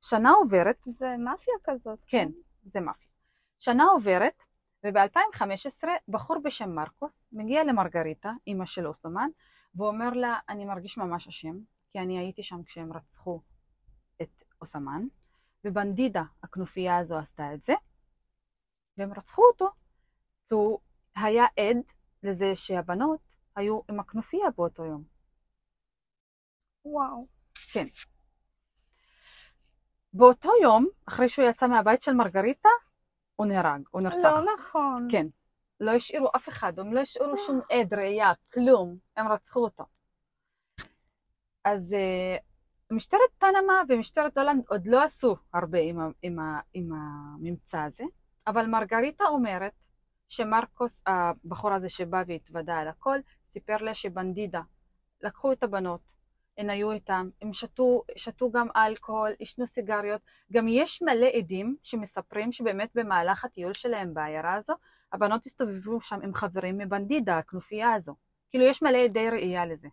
[0.00, 1.98] שנה עוברת, זה מאפיה כזאת.
[2.06, 2.28] כן,
[2.64, 3.08] זה מאפיה.
[3.58, 4.44] שנה עוברת,
[4.84, 9.28] וב-2015 בחור בשם מרקוס מגיע למרגריטה, אימא של אוסומן,
[9.74, 11.56] ואומר לה, אני מרגיש ממש אשם,
[11.90, 13.40] כי אני הייתי שם כשהם רצחו
[14.22, 15.02] את אוסמן,
[15.64, 17.74] ובנדידה, הכנופיה הזו עשתה את זה,
[18.98, 19.70] והם רצחו אותו,
[20.52, 20.78] הוא
[21.16, 21.92] היה עד
[22.22, 23.20] לזה שהבנות
[23.56, 25.04] היו עם הכנופיה באותו יום.
[26.84, 27.26] וואו.
[27.72, 27.86] כן.
[30.12, 32.68] באותו יום, אחרי שהוא יצא מהבית של מרגריטה,
[33.36, 34.18] הוא נהרג, הוא נרצח.
[34.24, 35.08] לא נכון.
[35.12, 35.26] כן.
[35.80, 38.96] לא השאירו אף אחד, הם לא השאירו שום עד, ראייה, כלום.
[39.16, 39.84] הם רצחו אותו.
[41.64, 42.42] אז uh,
[42.94, 48.04] משטרת פנמה ומשטרת הולנד עוד לא עשו הרבה עם, ה- עם, ה- עם הממצא הזה,
[48.48, 49.72] אבל מרגריטה אומרת
[50.28, 53.18] שמרקוס, הבחור הזה שבא והתוודה על הכל,
[53.48, 54.60] סיפר לה שבנדידה
[55.22, 56.00] לקחו את הבנות,
[56.58, 60.20] הן היו איתם, הם שתו, שתו גם אלכוהול, עישנו סיגריות,
[60.52, 64.74] גם יש מלא עדים שמספרים שבאמת במהלך הטיול שלהם בעיירה הזו,
[65.12, 68.14] הבנות הסתובבו שם עם חברים מבנדידה, הכנופיה הזו.
[68.50, 69.88] כאילו יש מלא עדי ראייה לזה.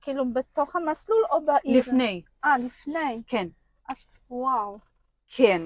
[0.00, 1.78] כאילו בתוך המסלול או בעיר?
[1.78, 3.22] לפני, אה, לפני.
[3.26, 3.46] כן,
[3.88, 4.78] אז וואו.
[5.28, 5.62] כן.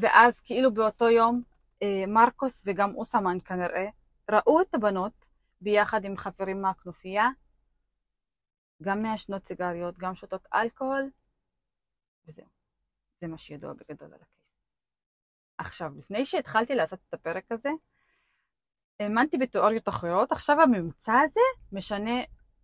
[0.00, 1.42] ואז כאילו באותו יום,
[1.82, 3.86] אה, מרקוס וגם אוסמן כנראה,
[4.30, 5.28] ראו את הבנות
[5.60, 7.28] ביחד עם חברים מהכנופיה,
[8.82, 11.10] גם מעשנות סיגריות, גם שותות אלכוהול,
[12.26, 12.46] וזהו.
[13.20, 14.46] זה מה שידוע בגדול על הקייס.
[15.58, 17.68] עכשיו, לפני שהתחלתי לעשות את הפרק הזה,
[19.00, 21.40] האמנתי בתיאוריות אחרות, עכשיו הממצא הזה
[21.72, 22.20] משנה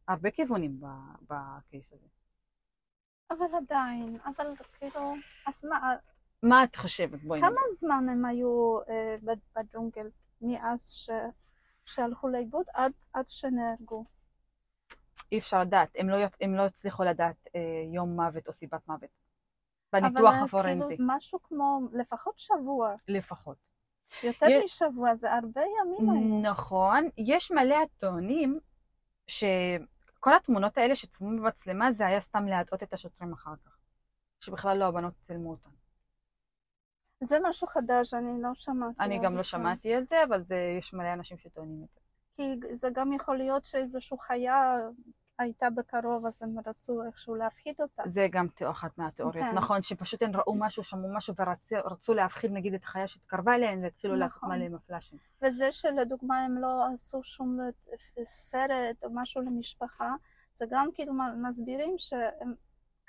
[0.09, 0.81] הרבה כיוונים
[1.23, 2.07] בקייס הזה.
[3.31, 4.47] אבל עדיין, אבל
[4.79, 5.15] כאילו,
[5.47, 5.97] אז מה,
[6.43, 7.22] מה את חושבת?
[7.22, 7.62] בואי כמה נדבר.
[7.78, 8.78] זמן הם היו
[9.24, 11.11] ב- בג'ונגל מאז ש...
[11.84, 14.05] שהלכו לאיבוד עד, עד שנהרגו?
[15.32, 17.61] אי אפשר לדעת, הם לא, הם לא הצליחו לדעת אה,
[17.95, 19.11] יום מוות או סיבת מוות.
[19.93, 23.57] אבל בניתוח אה, הפורנזי, כאילו משהו כמו לפחות שבוע, לפחות.
[24.24, 26.51] יותר יש- משבוע, זה הרבה ימים היו.
[26.51, 28.61] נכון, יש מלא הטוענים
[29.26, 33.78] שכל התמונות האלה שצולמו במצלמה זה היה סתם להטעות את השוטרים אחר כך.
[34.40, 35.70] שבכלל לא הבנות צילמו אותן.
[37.23, 39.01] זה משהו חדש, אני לא שמעתי.
[39.01, 39.43] אני גם לא.
[39.43, 42.01] שמעתי את זה, אבל זה, יש מלא אנשים שטוענים את זה.
[42.35, 44.77] כי זה גם יכול להיות שאיזושהי חיה
[45.39, 48.03] הייתה בקרוב, אז הם רצו איכשהו להפחיד אותה.
[48.07, 49.47] זה גם אחת מהתיאוריות.
[49.51, 49.57] כן.
[49.57, 51.35] נכון, שפשוט הן ראו משהו, שמעו משהו
[51.73, 54.57] ורצו להפחיד נגיד את החיה שהתקרבה אליהן והתחילו לעשות נכון.
[54.57, 55.18] מלא עם הפלאשים.
[55.43, 57.59] וזה שלדוגמה הם לא עשו שום
[58.25, 60.14] סרט או משהו למשפחה,
[60.55, 61.12] זה גם כאילו
[61.49, 62.55] מסבירים שהם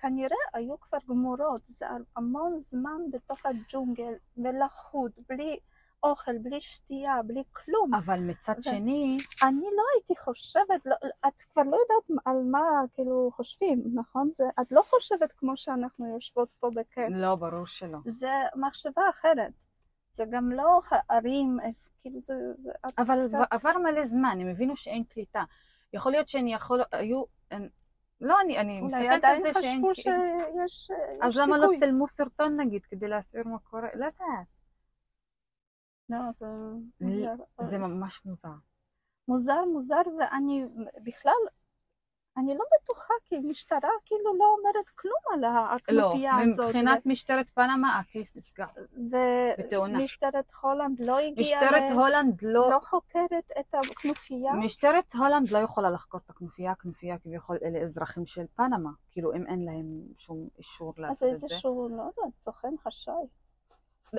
[0.04, 1.86] כנראה היו כבר גמורות, זה
[2.16, 5.58] המון זמן בתוך הג'ונגל, ולחוד, בלי
[6.04, 7.94] אוכל, בלי שתייה, בלי כלום.
[7.94, 10.96] אבל מצד ו- שני, אני לא הייתי חושבת, לא,
[11.28, 14.30] את כבר לא יודעת על מה כאילו חושבים, נכון?
[14.32, 17.08] זה, את לא חושבת כמו שאנחנו יושבות פה בכיף.
[17.10, 17.98] לא, ברור שלא.
[18.06, 19.64] זה מחשבה אחרת.
[20.12, 21.58] זה גם לא הערים,
[22.02, 22.34] כאילו זה...
[22.56, 25.44] זה אבל קצת- עבר מלא זמן, הם הבינו שאין קליטה.
[25.94, 26.82] יכול להיות שהן יכול...
[26.92, 27.24] היו...
[28.22, 29.78] לא, אני, אני אולי מסתכלת על עדיין זה שאין...
[29.78, 30.92] חשבו כאילו- שיש יש
[31.22, 31.80] אז למה לא סיכוי.
[31.80, 33.82] צלמו סרטון נגיד, כדי להסביר מה קורה?
[33.94, 34.48] לא יודעת.
[36.10, 36.46] לא, זה
[37.02, 37.34] מוזר.
[37.64, 38.50] זה ממש מוזר.
[39.28, 40.66] מוזר, מוזר, ואני
[41.04, 41.32] בכלל,
[42.38, 46.66] אני לא בטוחה, כי משטרה כאילו לא אומרת כלום על לא, הכנופיה הזאת.
[46.66, 48.66] מבחינת משטרת פנמה, הקייס נסגר.
[49.60, 50.00] בתאונה.
[50.00, 52.70] ומשטרת הולנד לא הגיעה, משטרת ל- הולנד לא...
[52.72, 54.54] לא חוקרת את הכנופיה.
[54.54, 59.48] משטרת הולנד לא יכולה לחקור את הכנופיה, הכנופיה כביכול אלה אזרחים של פנמה, כאילו אם
[59.48, 59.86] אין להם
[60.18, 61.46] שום אישור אז לעשות את זה.
[61.46, 63.14] איזשהו, לא יודעת, סוכן חשאי.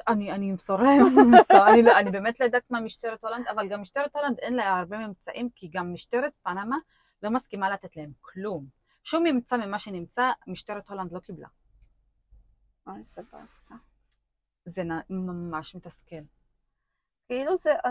[0.08, 1.02] אני, אני אמסור להם,
[1.68, 4.78] אני, לא- אני באמת לא יודעת מה משטרת הולנד, אבל גם משטרת הולנד אין לה
[4.78, 6.76] הרבה ממצאים, כי גם משטרת פנמה
[7.22, 8.66] לא מסכימה לתת להם כלום.
[9.04, 11.48] שום ממצא ממה שנמצא, משטרת הולנד לא קיבלה.
[12.86, 13.74] אוי, זה באסה.
[14.66, 16.16] זה נ- ממש מתסכל.
[17.28, 17.90] כאילו זה, אה,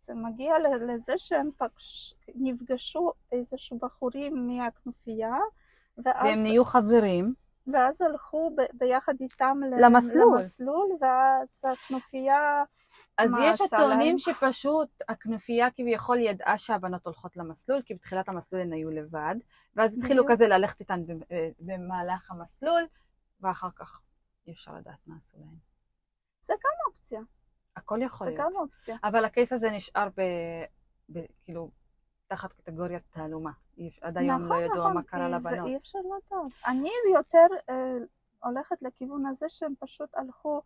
[0.00, 0.54] זה מגיע
[0.88, 5.34] לזה שהם פגש, נפגשו איזשהו בחורים מהכנופיה,
[5.98, 7.34] ואז, והם נהיו חברים,
[7.72, 10.34] ואז הלכו ב, ביחד איתם למסלול.
[10.38, 12.64] למסלול, ואז הכנופיה,
[13.18, 14.18] אז יש הטוענים?
[14.18, 19.34] שפשוט הכנופיה כביכול ידעה שהבנות הולכות למסלול, כי בתחילת המסלול הן היו לבד,
[19.76, 20.24] ואז התחילו.
[20.28, 21.00] כזה ללכת איתן
[21.32, 22.82] אה, במהלך המסלול,
[23.40, 24.00] ואחר כך
[24.46, 25.56] אי אפשר לדעת מה עשו להם.
[26.40, 27.20] זה גם אופציה,
[27.76, 28.44] הכל יכול זה להיות.
[28.44, 28.96] גם אופציה.
[29.04, 30.20] אבל הקייס הזה נשאר ב...
[31.12, 31.18] ב...
[31.44, 31.70] כאילו,
[32.26, 33.52] תחת קטגוריית תעלומה.
[34.00, 35.68] עד היום לא ידוע מה קרה כי זה לבנות.
[35.68, 36.52] אי אפשר לדעת.
[36.66, 37.96] אני יותר אה,
[38.44, 40.62] הולכת לכיוון הזה שהם פשוט הלכו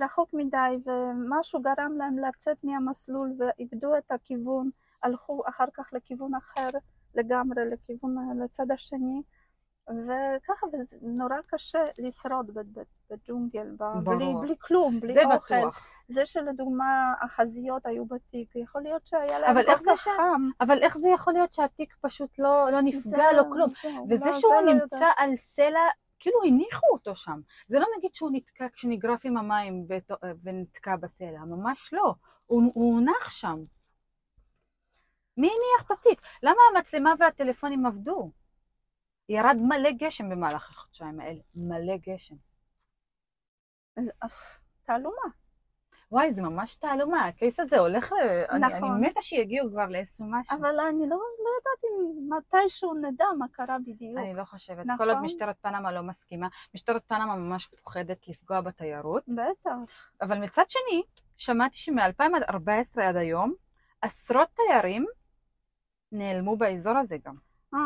[0.00, 4.70] רחוק מדי ומשהו גרם להם לצאת מהמסלול ואיבדו את הכיוון,
[5.02, 6.68] הלכו אחר כך לכיוון אחר
[7.14, 9.22] לגמרי, לכיוון, לצד השני.
[9.88, 12.50] וככה, וזה נורא קשה לשרוד
[13.10, 13.66] בג'ונגל,
[14.04, 14.34] בלי.
[14.40, 15.54] בלי כלום, בלי זה אוכל.
[15.58, 15.86] בטוח.
[16.08, 20.50] זה שלדוגמה החזיות היו בתיק, יכול להיות שהיה להם אבל כל זה כך ש- חם.
[20.60, 23.70] אבל איך זה יכול להיות שהתיק פשוט לא, לא נפגע, זהו, לא כלום?
[23.82, 25.14] זהו, וזה לא, שהוא זה לא נמצא יודעת.
[25.16, 25.80] על סלע,
[26.24, 27.40] כאילו הניחו אותו שם.
[27.68, 32.14] זה לא נגיד שהוא נתקע כשנגרף עם המים ות- ונתקע בסלע, ממש לא.
[32.46, 33.62] הוא, הוא הונח שם.
[35.36, 36.20] מי הניח את התיק?
[36.42, 38.30] למה המצלמה והטלפונים עבדו?
[39.28, 42.36] ירד מלא גשם במהלך החודשיים האלה, מלא גשם.
[44.22, 45.43] אז תעלומה.
[46.14, 48.16] וואי, זה ממש תעלומה, הקייס הזה הולך ל...
[48.50, 48.92] אני, נכון.
[48.92, 50.58] אני מתה שיגיעו כבר לאיזשהו משהו.
[50.58, 54.18] אבל אני לא, לא יודעת אם מתישהו נדע מה קרה בדיוק.
[54.18, 54.86] אני לא חושבת.
[54.86, 54.96] נכון.
[54.98, 56.48] כל עוד משטרת פנמה לא מסכימה.
[56.74, 59.24] משטרת פנמה ממש פוחדת לפגוע בתיירות.
[59.28, 60.12] בטח.
[60.22, 61.02] אבל מצד שני,
[61.36, 63.54] שמעתי שמ-2014 עד היום,
[64.02, 65.06] עשרות תיירים
[66.12, 67.34] נעלמו באזור הזה גם,
[67.74, 67.78] אה,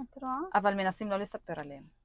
[0.00, 0.32] את רואה?
[0.54, 1.95] אבל מנסים לא לספר עליהם.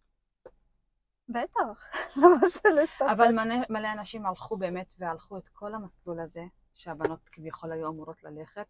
[1.32, 1.90] בטח.
[2.18, 3.12] למה שלספר?
[3.12, 8.24] אבל מלא, מלא אנשים הלכו באמת והלכו את כל המסלול הזה, שהבנות כביכול היו אמורות
[8.24, 8.66] ללכת,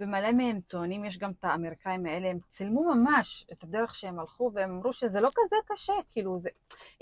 [0.00, 4.50] ומלא מהם טוענים, יש גם את האמריקאים האלה, הם צילמו ממש את הדרך שהם הלכו,
[4.54, 6.50] והם אמרו שזה לא כזה קשה, כאילו זה...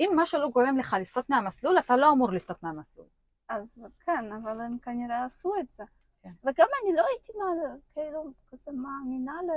[0.00, 3.06] אם משהו לא גורם לך לסטות מהמסלול, אתה לא אמור לסטות מהמסלול.
[3.48, 5.84] אז כן, אבל הם כנראה עשו את זה.
[6.22, 6.30] כן.
[6.44, 7.44] וגם אני לא הייתי מה,
[7.94, 9.50] כאילו, כזה מאמינה ל...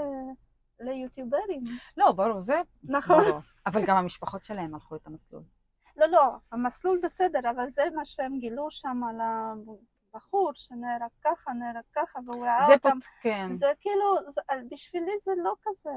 [0.80, 1.64] ליוטיוברים.
[1.98, 3.20] לא, ברור, זה נכון.
[3.22, 3.40] ברור.
[3.66, 5.44] אבל גם המשפחות שלהם הלכו את המסלול.
[5.98, 9.18] לא, לא, המסלול בסדר, אבל זה מה שהם גילו שם על
[10.14, 12.90] הבחור שנהרג ככה, נהרג ככה, והוא ראה זה אותם.
[12.90, 13.04] פות...
[13.22, 13.52] כן.
[13.52, 15.90] זה כאילו, זה, בשבילי זה לא כזה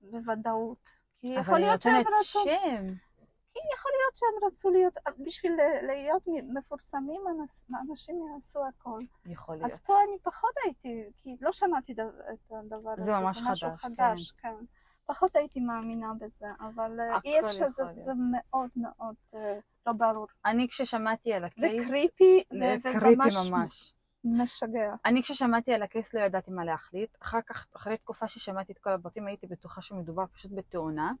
[0.00, 0.88] בוודאות.
[1.20, 2.86] כי יכול אבל היא להיות שהם נותנת רצו, שם.
[3.54, 4.94] כי יכול להיות שהם רצו להיות,
[5.26, 6.22] בשביל להיות
[6.56, 7.22] מפורסמים,
[7.90, 9.00] אנשים יעשו הכל.
[9.26, 9.70] יכול להיות.
[9.70, 11.98] אז פה אני פחות הייתי, כי לא שמעתי את
[12.50, 14.54] הדבר הזה, זה ממש זה משהו חדש, חדש, כן.
[15.06, 20.26] פחות הייתי מאמינה בזה, אבל אה, אי אפשר, זה, זה מאוד מאוד אה, לא ברור.
[20.44, 21.86] אני כששמעתי על הקייס...
[21.86, 23.94] וקריפי, ו- זה קריפי ממש.
[24.24, 24.94] משגע.
[25.04, 27.16] אני כששמעתי על הקייס לא ידעתי מה להחליט.
[27.22, 31.12] אחר כך, אחרי תקופה ששמעתי את כל הפרטים, הייתי בטוחה שמדובר פשוט בתאונה.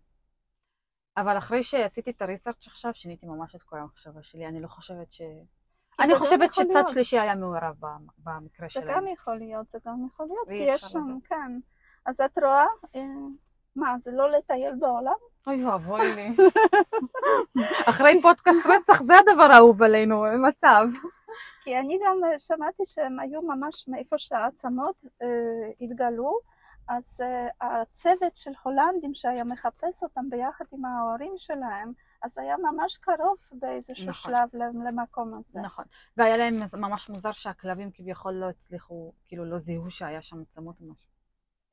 [1.16, 4.46] אבל אחרי שעשיתי את הריסרצ' עכשיו, שיניתי ממש את כל המחשבה שלי.
[4.46, 5.22] אני לא חושבת ש...
[6.00, 6.88] אני זה חושבת שצד להיות.
[6.88, 7.74] שלישי היה מעורב
[8.18, 8.96] במקרה זה שלהם.
[8.96, 11.18] גם יכול להיות, זה גם יכול להיות, כי יש שם.
[11.24, 11.58] כן.
[12.06, 13.00] אז את רואה, אה,
[13.76, 15.14] מה, זה לא לטייל בעולם?
[15.46, 16.30] אוי ואבוי לי.
[17.90, 20.86] אחרי פודקאסט רצח זה הדבר האהוב עלינו, מצב.
[21.62, 25.28] כי אני גם שמעתי שהם היו ממש מאיפה שהעצמות אה,
[25.80, 26.38] התגלו,
[26.88, 32.96] אז אה, הצוות של הולנדים שהיה מחפש אותם ביחד עם ההורים שלהם, אז היה ממש
[32.96, 34.32] קרוב באיזשהו נכון.
[34.34, 35.60] שלב למקום הזה.
[35.60, 35.84] נכון.
[36.16, 40.86] והיה להם ממש מוזר שהכלבים כביכול לא הצליחו, כאילו לא זיהו שהיה שם עצמות או
[40.86, 41.10] משהו.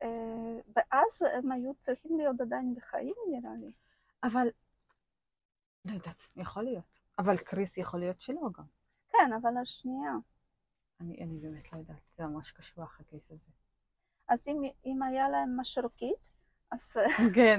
[0.03, 3.71] אה, ואז הם היו צריכים להיות עדיין בחיים נראה לי.
[4.23, 4.47] אבל,
[5.85, 6.99] לא יודעת, יכול להיות.
[7.19, 8.65] אבל קריס יכול להיות שלא גם.
[9.09, 10.13] כן, אבל השנייה.
[11.01, 13.60] אני, אני באמת לא יודעת, זה ממש קשוח הקייס הזה.
[14.31, 16.27] אז אם, אם היה להם משרוקית,
[16.71, 16.97] אז,
[17.35, 17.57] כן.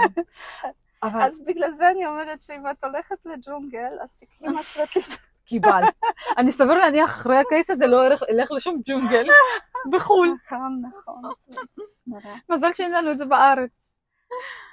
[1.03, 5.05] אבל אז בגלל זה אני אומרת שאם את הולכת לג'ונגל, אז תקחי משרוקית.
[5.45, 5.95] קיבלת.
[6.39, 9.27] אני סביר להניח אחרי הקייס הזה לא אלך- לשום ג'ונגל
[9.93, 10.29] בחו"ל.
[10.47, 10.83] נכון,
[12.07, 12.33] נכון.
[12.49, 13.71] מזל שאין לנו את זה בארץ.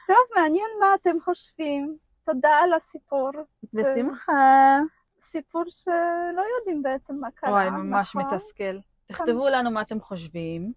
[0.07, 1.97] טוב, מעניין מה אתם חושבים.
[2.25, 3.29] תודה על הסיפור.
[3.73, 4.79] בשמחה.
[5.21, 8.33] סיפור שלא יודעים בעצם מה קרה, וואי, ממש נכון?
[8.33, 8.77] מתסכל.
[9.07, 10.73] תכתבו לנו מה אתם חושבים.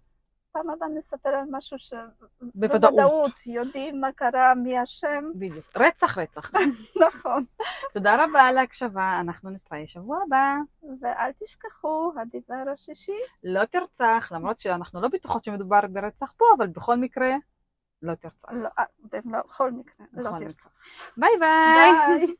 [0.53, 1.77] פעם הבאה נספר על משהו
[2.41, 2.93] בוודאות.
[2.93, 5.23] שבוודאות יודעים מה קרה, מי אשם.
[5.35, 5.65] בדיוק.
[5.77, 6.51] רצח רצח.
[7.07, 7.45] נכון.
[7.93, 10.55] תודה רבה על ההקשבה, אנחנו נתראה שבוע הבא.
[11.01, 16.95] ואל תשכחו, הדבר השישי, לא תרצח, למרות שאנחנו לא בטוחות שמדובר ברצח פה, אבל בכל
[16.95, 17.31] מקרה,
[18.01, 18.51] לא תרצח.
[18.51, 18.83] לא, אה,
[19.25, 20.69] בכל מקרה, לא תרצח.
[21.17, 22.17] ביי ביי.
[22.19, 22.35] ביי.